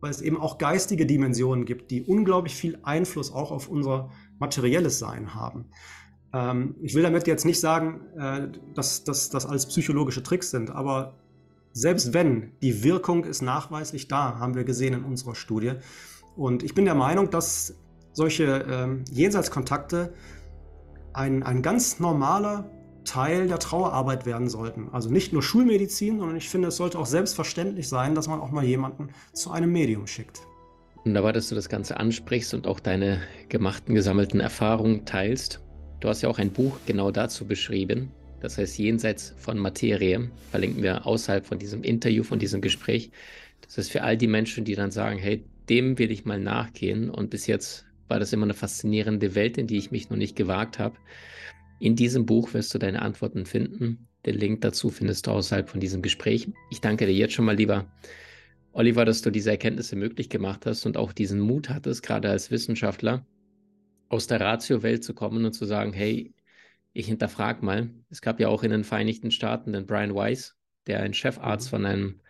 weil 0.00 0.10
es 0.10 0.20
eben 0.20 0.40
auch 0.40 0.58
geistige 0.58 1.06
Dimensionen 1.06 1.64
gibt, 1.64 1.90
die 1.90 2.02
unglaublich 2.02 2.54
viel 2.54 2.78
Einfluss 2.82 3.32
auch 3.32 3.50
auf 3.50 3.68
unser 3.68 4.10
materielles 4.38 4.98
Sein 4.98 5.34
haben. 5.34 5.66
Ähm, 6.32 6.76
ich 6.82 6.94
will 6.94 7.02
damit 7.02 7.26
jetzt 7.26 7.44
nicht 7.44 7.60
sagen, 7.60 8.02
äh, 8.18 8.48
dass 8.74 9.04
das 9.04 9.46
alles 9.46 9.66
psychologische 9.66 10.22
Tricks 10.22 10.50
sind, 10.50 10.70
aber 10.70 11.14
selbst 11.72 12.14
wenn, 12.14 12.52
die 12.62 12.84
Wirkung 12.84 13.24
ist 13.24 13.42
nachweislich 13.42 14.06
da, 14.06 14.38
haben 14.38 14.54
wir 14.54 14.62
gesehen 14.62 14.94
in 14.94 15.04
unserer 15.04 15.34
Studie. 15.34 15.72
Und 16.36 16.62
ich 16.62 16.74
bin 16.74 16.84
der 16.84 16.94
Meinung, 16.94 17.30
dass 17.30 17.74
solche 18.12 18.64
ähm, 18.70 19.04
Jenseitskontakte 19.10 20.14
ein, 21.14 21.42
ein 21.42 21.62
ganz 21.62 22.00
normaler 22.00 22.70
Teil 23.04 23.48
der 23.48 23.58
Trauerarbeit 23.58 24.26
werden 24.26 24.48
sollten. 24.48 24.88
Also 24.92 25.10
nicht 25.10 25.32
nur 25.32 25.42
Schulmedizin, 25.42 26.18
sondern 26.18 26.36
ich 26.36 26.48
finde, 26.48 26.68
es 26.68 26.76
sollte 26.76 26.98
auch 26.98 27.06
selbstverständlich 27.06 27.88
sein, 27.88 28.14
dass 28.14 28.28
man 28.28 28.40
auch 28.40 28.50
mal 28.50 28.64
jemanden 28.64 29.08
zu 29.32 29.50
einem 29.50 29.72
Medium 29.72 30.06
schickt. 30.06 30.40
Wunderbar, 31.04 31.34
dass 31.34 31.48
du 31.50 31.54
das 31.54 31.68
Ganze 31.68 31.98
ansprichst 31.98 32.54
und 32.54 32.66
auch 32.66 32.80
deine 32.80 33.20
gemachten, 33.48 33.94
gesammelten 33.94 34.40
Erfahrungen 34.40 35.04
teilst. 35.04 35.60
Du 36.00 36.08
hast 36.08 36.22
ja 36.22 36.28
auch 36.28 36.38
ein 36.38 36.50
Buch 36.50 36.78
genau 36.86 37.10
dazu 37.10 37.46
beschrieben, 37.46 38.10
das 38.40 38.58
heißt 38.58 38.78
jenseits 38.78 39.34
von 39.36 39.58
Materie, 39.58 40.30
verlinken 40.50 40.82
wir 40.82 41.06
außerhalb 41.06 41.46
von 41.46 41.58
diesem 41.58 41.82
Interview, 41.82 42.22
von 42.22 42.38
diesem 42.38 42.60
Gespräch. 42.60 43.10
Das 43.62 43.78
ist 43.78 43.90
für 43.90 44.02
all 44.02 44.16
die 44.16 44.26
Menschen, 44.26 44.64
die 44.64 44.74
dann 44.74 44.90
sagen, 44.90 45.18
hey, 45.18 45.44
dem 45.68 45.98
will 45.98 46.10
ich 46.10 46.24
mal 46.24 46.38
nachgehen 46.38 47.10
und 47.10 47.30
bis 47.30 47.46
jetzt 47.46 47.86
war 48.08 48.18
das 48.18 48.32
immer 48.32 48.44
eine 48.44 48.54
faszinierende 48.54 49.34
Welt, 49.34 49.58
in 49.58 49.66
die 49.66 49.78
ich 49.78 49.90
mich 49.90 50.10
noch 50.10 50.16
nicht 50.16 50.36
gewagt 50.36 50.78
habe. 50.78 50.96
In 51.80 51.96
diesem 51.96 52.26
Buch 52.26 52.54
wirst 52.54 52.74
du 52.74 52.78
deine 52.78 53.02
Antworten 53.02 53.46
finden. 53.46 54.08
Den 54.26 54.36
Link 54.36 54.60
dazu 54.62 54.90
findest 54.90 55.26
du 55.26 55.32
außerhalb 55.32 55.68
von 55.68 55.80
diesem 55.80 56.02
Gespräch. 56.02 56.48
Ich 56.70 56.80
danke 56.80 57.06
dir 57.06 57.12
jetzt 57.12 57.34
schon 57.34 57.44
mal, 57.44 57.56
lieber 57.56 57.86
Oliver, 58.72 59.04
dass 59.04 59.22
du 59.22 59.30
diese 59.30 59.50
Erkenntnisse 59.50 59.96
möglich 59.96 60.28
gemacht 60.28 60.66
hast 60.66 60.86
und 60.86 60.96
auch 60.96 61.12
diesen 61.12 61.40
Mut 61.40 61.68
hattest, 61.68 62.02
gerade 62.02 62.28
als 62.30 62.50
Wissenschaftler, 62.50 63.26
aus 64.08 64.26
der 64.26 64.40
Ratio-Welt 64.40 65.04
zu 65.04 65.14
kommen 65.14 65.44
und 65.44 65.52
zu 65.52 65.64
sagen, 65.64 65.92
hey, 65.92 66.32
ich 66.92 67.06
hinterfrage 67.06 67.64
mal. 67.64 67.90
Es 68.10 68.22
gab 68.22 68.40
ja 68.40 68.48
auch 68.48 68.62
in 68.62 68.70
den 68.70 68.84
Vereinigten 68.84 69.30
Staaten 69.30 69.72
den 69.72 69.86
Brian 69.86 70.14
Weiss, 70.14 70.56
der 70.86 71.00
ein 71.00 71.12
Chefarzt 71.12 71.66
mhm. 71.66 71.70
von 71.70 71.86
einem 71.86 72.20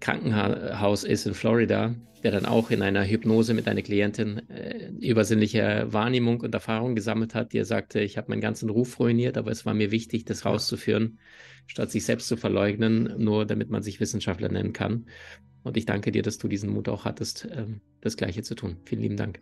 Krankenhaus 0.00 1.04
ist 1.04 1.26
in 1.26 1.34
Florida, 1.34 1.94
der 2.22 2.32
dann 2.32 2.46
auch 2.46 2.70
in 2.70 2.82
einer 2.82 3.04
Hypnose 3.04 3.54
mit 3.54 3.68
einer 3.68 3.82
Klientin 3.82 4.48
äh, 4.48 4.88
übersinnliche 5.00 5.86
Wahrnehmung 5.90 6.40
und 6.40 6.54
Erfahrung 6.54 6.94
gesammelt 6.94 7.34
hat, 7.34 7.52
die 7.52 7.58
er 7.58 7.66
sagte, 7.66 8.00
ich 8.00 8.16
habe 8.16 8.30
meinen 8.30 8.40
ganzen 8.40 8.70
Ruf 8.70 8.98
ruiniert, 8.98 9.36
aber 9.36 9.50
es 9.50 9.66
war 9.66 9.74
mir 9.74 9.90
wichtig, 9.90 10.24
das 10.24 10.44
rauszuführen, 10.44 11.18
statt 11.66 11.90
sich 11.90 12.04
selbst 12.04 12.28
zu 12.28 12.36
verleugnen, 12.36 13.14
nur 13.18 13.44
damit 13.44 13.68
man 13.70 13.82
sich 13.82 14.00
Wissenschaftler 14.00 14.48
nennen 14.48 14.72
kann. 14.72 15.06
Und 15.62 15.76
ich 15.76 15.84
danke 15.86 16.12
dir, 16.12 16.22
dass 16.22 16.38
du 16.38 16.48
diesen 16.48 16.70
Mut 16.70 16.88
auch 16.88 17.04
hattest, 17.04 17.46
ähm, 17.50 17.80
das 18.00 18.16
Gleiche 18.16 18.42
zu 18.42 18.54
tun. 18.54 18.78
Vielen 18.84 19.02
lieben 19.02 19.16
Dank. 19.16 19.40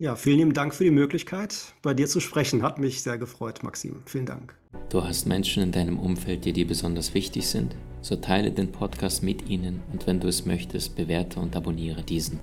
Ja, 0.00 0.14
vielen 0.14 0.38
lieben 0.38 0.54
Dank 0.54 0.76
für 0.76 0.84
die 0.84 0.92
Möglichkeit, 0.92 1.74
bei 1.82 1.92
dir 1.92 2.06
zu 2.06 2.20
sprechen. 2.20 2.62
Hat 2.62 2.78
mich 2.78 3.02
sehr 3.02 3.18
gefreut, 3.18 3.64
Maxim. 3.64 3.96
Vielen 4.06 4.26
Dank. 4.26 4.54
Du 4.90 5.02
hast 5.02 5.26
Menschen 5.26 5.60
in 5.60 5.72
deinem 5.72 5.98
Umfeld, 5.98 6.44
die 6.44 6.52
dir 6.52 6.68
besonders 6.68 7.14
wichtig 7.14 7.48
sind? 7.48 7.74
So 8.00 8.14
teile 8.14 8.52
den 8.52 8.70
Podcast 8.70 9.24
mit 9.24 9.50
ihnen 9.50 9.82
und 9.92 10.06
wenn 10.06 10.20
du 10.20 10.28
es 10.28 10.46
möchtest, 10.46 10.94
bewerte 10.94 11.40
und 11.40 11.56
abonniere 11.56 12.04
diesen. 12.04 12.38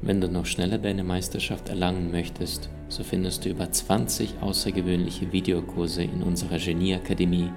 Wenn 0.00 0.22
du 0.22 0.28
noch 0.30 0.46
schneller 0.46 0.78
deine 0.78 1.04
Meisterschaft 1.04 1.68
erlangen 1.68 2.10
möchtest, 2.10 2.70
so 2.88 3.04
findest 3.04 3.44
du 3.44 3.50
über 3.50 3.70
20 3.70 4.40
außergewöhnliche 4.40 5.30
Videokurse 5.30 6.04
in 6.04 6.22
unserer 6.22 6.58
Genieakademie 6.58 7.50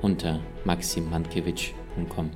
unter 0.00 0.38
maximmankiewicz.com. 0.64 2.30